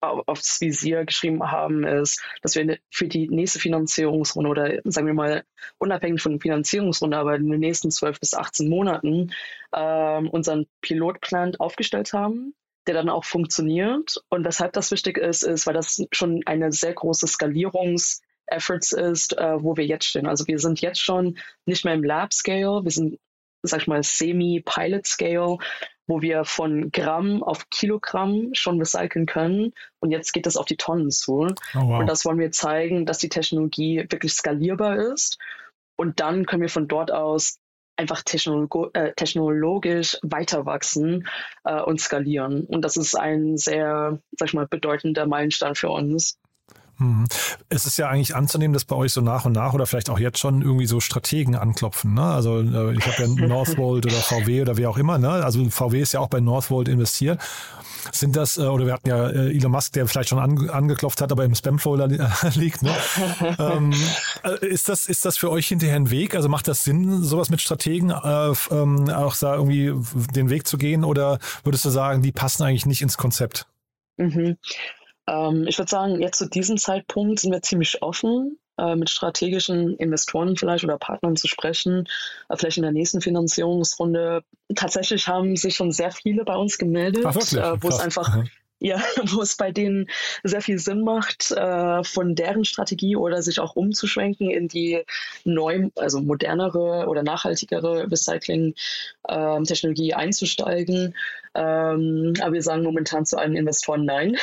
au- 0.00 0.22
aufs 0.26 0.60
Visier 0.60 1.04
geschrieben 1.04 1.50
haben, 1.50 1.84
ist, 1.84 2.22
dass 2.42 2.54
wir 2.54 2.78
für 2.90 3.08
die 3.08 3.28
nächste 3.28 3.58
Finanzierungsrunde 3.58 4.50
oder 4.50 4.80
sagen 4.84 5.06
wir 5.06 5.14
mal 5.14 5.44
unabhängig 5.78 6.22
von 6.22 6.32
der 6.32 6.40
Finanzierungsrunde, 6.40 7.16
aber 7.16 7.36
in 7.36 7.50
den 7.50 7.60
nächsten 7.60 7.90
12 7.90 8.20
bis 8.20 8.34
18 8.34 8.68
Monaten 8.68 9.32
ähm, 9.74 10.28
unseren 10.30 10.66
Pilotplan 10.82 11.56
aufgestellt 11.56 12.12
haben, 12.12 12.54
der 12.86 12.94
dann 12.94 13.08
auch 13.08 13.24
funktioniert. 13.24 14.22
Und 14.28 14.44
weshalb 14.44 14.72
das 14.72 14.90
wichtig 14.90 15.18
ist, 15.18 15.42
ist, 15.42 15.66
weil 15.66 15.74
das 15.74 16.04
schon 16.12 16.42
eine 16.46 16.72
sehr 16.72 16.94
große 16.94 17.26
Skalierungs- 17.26 18.20
Efforts 18.46 18.92
ist, 18.92 19.36
äh, 19.36 19.62
wo 19.62 19.76
wir 19.76 19.84
jetzt 19.84 20.06
stehen. 20.06 20.26
Also 20.26 20.46
wir 20.46 20.58
sind 20.58 20.80
jetzt 20.80 21.00
schon 21.00 21.38
nicht 21.66 21.84
mehr 21.84 21.94
im 21.94 22.04
Lab-Scale, 22.04 22.84
wir 22.84 22.90
sind, 22.90 23.18
sag 23.62 23.82
ich 23.82 23.86
mal, 23.88 24.02
Semi-Pilot-Scale, 24.02 25.58
wo 26.06 26.22
wir 26.22 26.44
von 26.44 26.92
Gramm 26.92 27.42
auf 27.42 27.68
Kilogramm 27.70 28.50
schon 28.52 28.78
recyceln 28.78 29.26
können. 29.26 29.72
Und 29.98 30.12
jetzt 30.12 30.32
geht 30.32 30.46
das 30.46 30.56
auf 30.56 30.66
die 30.66 30.76
Tonnen 30.76 31.10
zu. 31.10 31.32
Oh, 31.40 31.54
wow. 31.74 32.00
Und 32.00 32.06
das 32.06 32.24
wollen 32.24 32.38
wir 32.38 32.52
zeigen, 32.52 33.06
dass 33.06 33.18
die 33.18 33.28
Technologie 33.28 34.06
wirklich 34.08 34.32
skalierbar 34.34 34.96
ist. 35.12 35.38
Und 35.96 36.20
dann 36.20 36.46
können 36.46 36.62
wir 36.62 36.68
von 36.68 36.86
dort 36.86 37.10
aus 37.10 37.58
einfach 37.96 38.22
technolog 38.22 38.94
äh, 38.94 39.12
technologisch 39.14 40.18
weiter 40.22 40.66
wachsen 40.66 41.26
äh, 41.64 41.80
und 41.80 42.00
skalieren. 42.00 42.64
Und 42.64 42.82
das 42.82 42.96
ist 42.96 43.14
ein 43.14 43.56
sehr, 43.56 44.18
sag 44.38 44.48
ich 44.48 44.54
mal, 44.54 44.66
bedeutender 44.66 45.26
Meilenstein 45.26 45.74
für 45.74 45.90
uns. 45.90 46.38
Mhm. 46.98 47.26
Es 47.68 47.84
ist 47.86 47.98
ja 47.98 48.08
eigentlich 48.08 48.34
anzunehmen, 48.34 48.72
dass 48.72 48.84
bei 48.84 48.96
euch 48.96 49.12
so 49.12 49.20
nach 49.20 49.44
und 49.44 49.52
nach 49.52 49.74
oder 49.74 49.86
vielleicht 49.86 50.08
auch 50.08 50.18
jetzt 50.18 50.38
schon 50.38 50.62
irgendwie 50.62 50.86
so 50.86 51.00
Strategen 51.00 51.54
anklopfen. 51.54 52.14
Ne? 52.14 52.22
Also 52.22 52.60
äh, 52.60 52.94
ich 52.96 53.06
habe 53.06 53.22
ja 53.22 53.28
Northvolt 53.46 54.06
oder 54.06 54.16
VW 54.16 54.62
oder 54.62 54.76
wie 54.76 54.86
auch 54.86 54.96
immer. 54.96 55.18
Ne? 55.18 55.30
Also 55.30 55.68
VW 55.68 56.00
ist 56.00 56.12
ja 56.12 56.20
auch 56.20 56.28
bei 56.28 56.40
Northvolt 56.40 56.88
investiert. 56.88 57.40
Sind 58.12 58.36
das, 58.36 58.56
äh, 58.56 58.62
oder 58.62 58.86
wir 58.86 58.94
hatten 58.94 59.08
ja 59.08 59.28
Elon 59.28 59.72
Musk, 59.72 59.92
der 59.92 60.06
vielleicht 60.06 60.30
schon 60.30 60.38
an, 60.38 60.70
angeklopft 60.70 61.20
hat, 61.20 61.32
aber 61.32 61.44
im 61.44 61.54
Spam-Folder 61.54 62.08
liegt. 62.54 62.82
Ne? 62.82 62.94
ähm, 63.58 63.92
ist, 64.60 64.88
das, 64.88 65.06
ist 65.06 65.24
das 65.24 65.36
für 65.36 65.50
euch 65.50 65.66
hinterher 65.68 65.96
ein 65.96 66.10
Weg? 66.10 66.34
Also 66.34 66.48
macht 66.48 66.68
das 66.68 66.84
Sinn, 66.84 67.22
sowas 67.22 67.50
mit 67.50 67.60
Strategen 67.60 68.10
äh, 68.10 68.52
ähm, 68.70 69.08
auch 69.10 69.36
da 69.36 69.54
irgendwie 69.54 69.92
den 70.34 70.50
Weg 70.50 70.66
zu 70.66 70.78
gehen? 70.78 71.04
Oder 71.04 71.38
würdest 71.64 71.84
du 71.84 71.90
sagen, 71.90 72.22
die 72.22 72.32
passen 72.32 72.62
eigentlich 72.62 72.86
nicht 72.86 73.02
ins 73.02 73.16
Konzept? 73.16 73.66
Mhm. 74.16 74.56
Ähm, 75.26 75.66
ich 75.66 75.78
würde 75.78 75.90
sagen, 75.90 76.20
jetzt 76.20 76.38
zu 76.38 76.48
diesem 76.48 76.76
Zeitpunkt 76.76 77.40
sind 77.40 77.52
wir 77.52 77.62
ziemlich 77.62 78.02
offen, 78.02 78.58
äh, 78.78 78.94
mit 78.94 79.10
strategischen 79.10 79.96
Investoren 79.96 80.56
vielleicht 80.56 80.84
oder 80.84 80.98
Partnern 80.98 81.36
zu 81.36 81.48
sprechen, 81.48 82.06
äh, 82.48 82.56
vielleicht 82.56 82.76
in 82.76 82.82
der 82.82 82.92
nächsten 82.92 83.20
Finanzierungsrunde. 83.20 84.42
Tatsächlich 84.74 85.28
haben 85.28 85.56
sich 85.56 85.76
schon 85.76 85.92
sehr 85.92 86.10
viele 86.10 86.44
bei 86.44 86.56
uns 86.56 86.78
gemeldet, 86.78 87.24
Ach, 87.26 87.34
äh, 87.34 87.82
wo 87.82 87.88
es 87.88 88.00
einfach 88.00 88.44
ja, 88.78 89.02
wo 89.32 89.42
es 89.42 89.56
bei 89.56 89.72
denen 89.72 90.08
sehr 90.42 90.60
viel 90.60 90.78
Sinn 90.78 91.02
macht, 91.02 91.50
äh, 91.50 92.04
von 92.04 92.34
deren 92.34 92.64
Strategie 92.64 93.16
oder 93.16 93.42
sich 93.42 93.60
auch 93.60 93.76
umzuschwenken 93.76 94.50
in 94.50 94.68
die 94.68 95.02
neu, 95.44 95.88
also 95.96 96.20
modernere 96.20 97.06
oder 97.08 97.22
nachhaltigere 97.22 98.10
Recycling-Technologie 98.10 100.10
ähm, 100.10 100.16
einzusteigen. 100.16 101.14
Ähm, 101.56 102.34
aber 102.42 102.52
wir 102.52 102.62
sagen 102.62 102.82
momentan 102.82 103.24
zu 103.24 103.38
allen 103.38 103.56
Investoren 103.56 104.04
nein. 104.04 104.36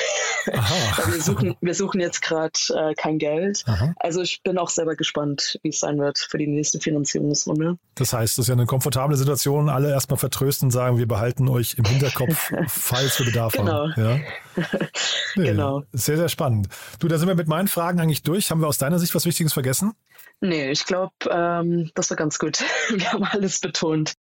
wir, 0.45 1.21
suchen, 1.21 1.55
wir 1.61 1.75
suchen 1.75 2.01
jetzt 2.01 2.23
gerade 2.23 2.53
äh, 2.73 2.95
kein 2.95 3.19
Geld. 3.19 3.63
Aha. 3.67 3.93
Also 3.97 4.21
ich 4.21 4.41
bin 4.41 4.57
auch 4.57 4.69
selber 4.69 4.95
gespannt, 4.95 5.59
wie 5.61 5.69
es 5.69 5.79
sein 5.79 5.99
wird 5.99 6.17
für 6.17 6.39
die 6.39 6.47
nächste 6.47 6.79
Finanzierungsrunde. 6.79 7.77
Das 7.95 8.13
heißt, 8.13 8.37
das 8.37 8.45
ist 8.45 8.49
ja 8.49 8.55
eine 8.55 8.65
komfortable 8.65 9.15
Situation. 9.15 9.69
Alle 9.69 9.91
erstmal 9.91 10.17
vertrösten 10.17 10.67
und 10.67 10.71
sagen, 10.71 10.97
wir 10.97 11.07
behalten 11.07 11.47
euch 11.49 11.75
im 11.77 11.85
Hinterkopf, 11.85 12.51
falls 12.67 13.19
wir 13.19 13.27
Bedarf 13.27 13.53
genau. 13.53 13.89
haben. 13.89 13.93
Ja? 13.97 14.19
Nee, 15.35 15.47
genau. 15.47 15.81
Sehr, 15.93 16.17
sehr 16.17 16.29
spannend. 16.29 16.67
Du, 16.99 17.07
da 17.07 17.17
sind 17.17 17.27
wir 17.27 17.33
mit 17.33 17.47
meinen 17.47 17.67
Fragen 17.67 17.99
eigentlich 17.99 18.21
durch. 18.21 18.51
Haben 18.51 18.61
wir 18.61 18.67
aus 18.67 18.77
deiner 18.77 18.99
Sicht 18.99 19.15
was 19.15 19.25
Wichtiges 19.25 19.53
vergessen? 19.53 19.93
Nee, 20.41 20.69
ich 20.69 20.85
glaube, 20.85 21.13
ähm, 21.31 21.89
das 21.95 22.11
war 22.11 22.17
ganz 22.17 22.37
gut. 22.37 22.63
Wir 22.89 23.11
haben 23.13 23.23
alles 23.23 23.59
betont. 23.59 24.13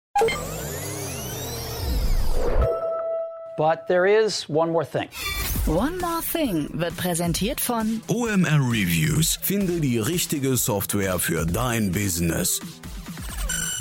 But 3.57 3.85
there 3.87 4.07
is 4.07 4.49
one 4.49 4.71
more 4.71 4.85
thing. 4.89 5.09
One 5.65 5.97
More 5.99 6.21
Thing 6.21 6.69
wird 6.73 6.97
präsentiert 6.97 7.61
von 7.61 8.01
OMR 8.07 8.59
Reviews. 8.59 9.39
Finde 9.41 9.79
die 9.79 9.97
richtige 9.97 10.57
Software 10.57 11.19
für 11.19 11.45
dein 11.45 11.93
Business. 11.93 12.59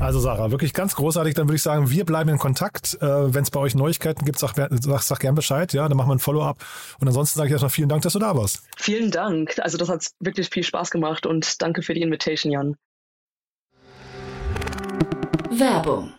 Also 0.00 0.18
Sarah, 0.18 0.50
wirklich 0.50 0.72
ganz 0.72 0.96
großartig. 0.96 1.34
Dann 1.34 1.46
würde 1.46 1.56
ich 1.56 1.62
sagen, 1.62 1.90
wir 1.90 2.06
bleiben 2.06 2.30
in 2.30 2.38
Kontakt. 2.38 2.96
Äh, 3.02 3.34
Wenn 3.34 3.42
es 3.42 3.50
bei 3.50 3.60
euch 3.60 3.74
Neuigkeiten 3.74 4.24
gibt, 4.24 4.38
sag, 4.38 4.54
sag, 4.54 5.02
sag 5.02 5.20
gern 5.20 5.34
Bescheid. 5.34 5.74
Ja, 5.74 5.86
dann 5.86 5.96
machen 5.96 6.08
wir 6.08 6.14
ein 6.14 6.20
Follow-up. 6.20 6.56
Und 7.00 7.06
ansonsten 7.06 7.36
sage 7.36 7.48
ich 7.48 7.52
erstmal 7.52 7.70
vielen 7.70 7.90
Dank, 7.90 8.00
dass 8.02 8.14
du 8.14 8.18
da 8.18 8.34
warst. 8.34 8.62
Vielen 8.78 9.10
Dank. 9.10 9.58
Also 9.58 9.76
das 9.76 9.90
hat 9.90 10.08
wirklich 10.18 10.48
viel 10.48 10.62
Spaß 10.62 10.90
gemacht 10.90 11.26
und 11.26 11.60
danke 11.60 11.82
für 11.82 11.92
die 11.92 12.00
Invitation, 12.00 12.50
Jan. 12.50 12.76
Werbung. 15.50 16.14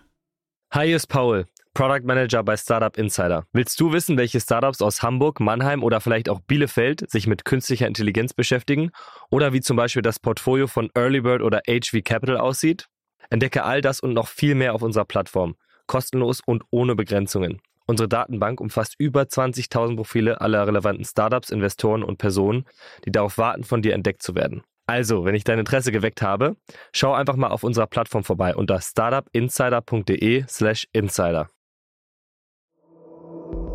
Hi, 0.72 0.86
hier 0.86 0.98
ist 0.98 1.08
Paul, 1.08 1.48
Product 1.74 2.06
Manager 2.06 2.44
bei 2.44 2.56
Startup 2.58 2.96
Insider. 2.96 3.46
Willst 3.52 3.80
du 3.80 3.92
wissen, 3.92 4.16
welche 4.16 4.40
Startups 4.40 4.84
aus 4.84 5.02
Hamburg, 5.02 5.40
Mannheim 5.40 5.84
oder 5.84 6.02
vielleicht 6.02 6.30
auch 6.30 6.40
Bielefeld 6.42 7.10
sich 7.10 7.26
mit 7.26 7.46
künstlicher 7.46 7.88
Intelligenz 7.88 8.34
beschäftigen? 8.34 8.92
Oder 9.32 9.54
wie 9.54 9.62
zum 9.62 9.76
Beispiel 9.76 10.04
das 10.04 10.20
Portfolio 10.20 10.68
von 10.68 10.92
Earlybird 10.94 11.42
oder 11.42 11.62
HV 11.68 12.04
Capital 12.04 12.38
aussieht? 12.38 12.88
Entdecke 13.32 13.64
all 13.64 13.82
das 13.82 14.00
und 14.02 14.14
noch 14.14 14.28
viel 14.28 14.54
mehr 14.56 14.76
auf 14.76 14.82
unserer 14.82 15.06
Plattform, 15.06 15.56
kostenlos 15.88 16.42
und 16.46 16.64
ohne 16.70 16.96
Begrenzungen. 16.96 17.62
Unsere 17.88 18.10
Datenbank 18.10 18.62
umfasst 18.62 18.94
über 19.00 19.24
20.000 19.24 19.96
Profile 19.96 20.42
aller 20.42 20.68
relevanten 20.68 21.06
Startups, 21.06 21.50
Investoren 21.50 22.04
und 22.04 22.18
Personen, 22.18 22.66
die 23.06 23.12
darauf 23.12 23.38
warten, 23.38 23.64
von 23.64 23.82
dir 23.82 23.94
entdeckt 23.94 24.22
zu 24.22 24.36
werden. 24.36 24.64
Also, 24.86 25.24
wenn 25.26 25.36
ich 25.36 25.46
dein 25.46 25.60
Interesse 25.60 25.94
geweckt 25.94 26.22
habe, 26.22 26.58
schau 26.94 27.14
einfach 27.14 27.38
mal 27.38 27.52
auf 27.52 27.64
unserer 27.64 27.88
Plattform 27.88 28.26
vorbei 28.26 28.54
unter 28.56 28.82
startupinsider.de/slash 28.82 30.88
insider. 30.92 31.50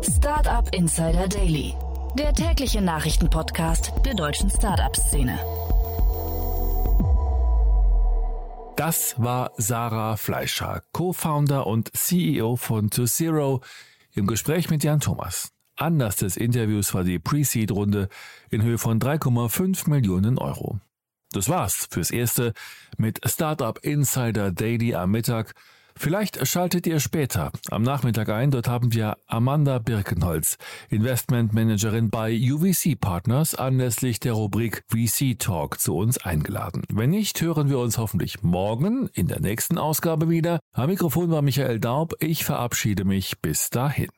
Startup 0.03 0.69
Insider 0.75 1.27
Daily, 1.27 1.73
der 2.17 2.33
tägliche 2.33 2.81
Nachrichtenpodcast 2.81 3.93
der 4.05 4.13
deutschen 4.13 4.51
Startup-Szene. 4.51 5.39
Das 8.77 9.15
war 9.17 9.53
Sarah 9.57 10.17
Fleischer, 10.17 10.83
Co-Founder 10.91 11.65
und 11.65 11.89
CEO 11.97 12.57
von 12.57 12.91
To 12.91 13.05
Zero, 13.05 13.63
im 14.13 14.27
Gespräch 14.27 14.69
mit 14.69 14.83
Jan 14.83 14.99
Thomas. 14.99 15.51
Anlass 15.77 16.17
des 16.17 16.37
Interviews 16.37 16.93
war 16.93 17.03
die 17.03 17.17
Pre-Seed-Runde 17.17 18.07
in 18.51 18.61
Höhe 18.61 18.77
von 18.77 18.99
3,5 18.99 19.89
Millionen 19.89 20.37
Euro. 20.37 20.79
Das 21.31 21.49
war's 21.49 21.87
fürs 21.89 22.11
Erste 22.11 22.53
mit 22.99 23.19
Startup 23.27 23.79
Insider 23.83 24.51
Daily 24.51 24.93
am 24.93 25.09
Mittag. 25.09 25.55
Vielleicht 25.97 26.45
schaltet 26.47 26.87
ihr 26.87 26.99
später 26.99 27.51
am 27.69 27.83
Nachmittag 27.83 28.29
ein. 28.29 28.49
Dort 28.51 28.67
haben 28.67 28.93
wir 28.93 29.17
Amanda 29.27 29.79
Birkenholz, 29.79 30.57
Investmentmanagerin 30.89 32.09
bei 32.09 32.33
UVC 32.33 32.99
Partners, 32.99 33.55
anlässlich 33.55 34.19
der 34.19 34.33
Rubrik 34.33 34.83
VC 34.87 35.39
Talk 35.39 35.79
zu 35.79 35.95
uns 35.95 36.17
eingeladen. 36.17 36.83
Wenn 36.91 37.09
nicht, 37.09 37.41
hören 37.41 37.69
wir 37.69 37.79
uns 37.79 37.97
hoffentlich 37.97 38.43
morgen 38.43 39.09
in 39.13 39.27
der 39.27 39.39
nächsten 39.39 39.77
Ausgabe 39.77 40.29
wieder. 40.29 40.59
Am 40.73 40.89
Mikrofon 40.89 41.31
war 41.31 41.41
Michael 41.41 41.79
Daub. 41.79 42.13
Ich 42.19 42.43
verabschiede 42.45 43.05
mich 43.05 43.39
bis 43.41 43.69
dahin. 43.69 44.09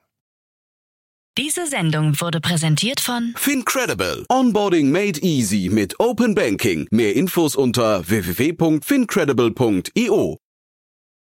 Diese 1.37 1.67
Sendung 1.67 2.19
wurde 2.19 2.41
präsentiert 2.41 2.99
von 2.99 3.33
Fincredible. 3.37 4.25
Onboarding 4.27 4.91
made 4.91 5.21
easy 5.21 5.69
mit 5.71 5.97
Open 5.99 6.33
Banking. 6.35 6.87
Mehr 6.91 7.15
Infos 7.15 7.55
unter 7.55 8.09
www.fincredible.io. 8.09 10.37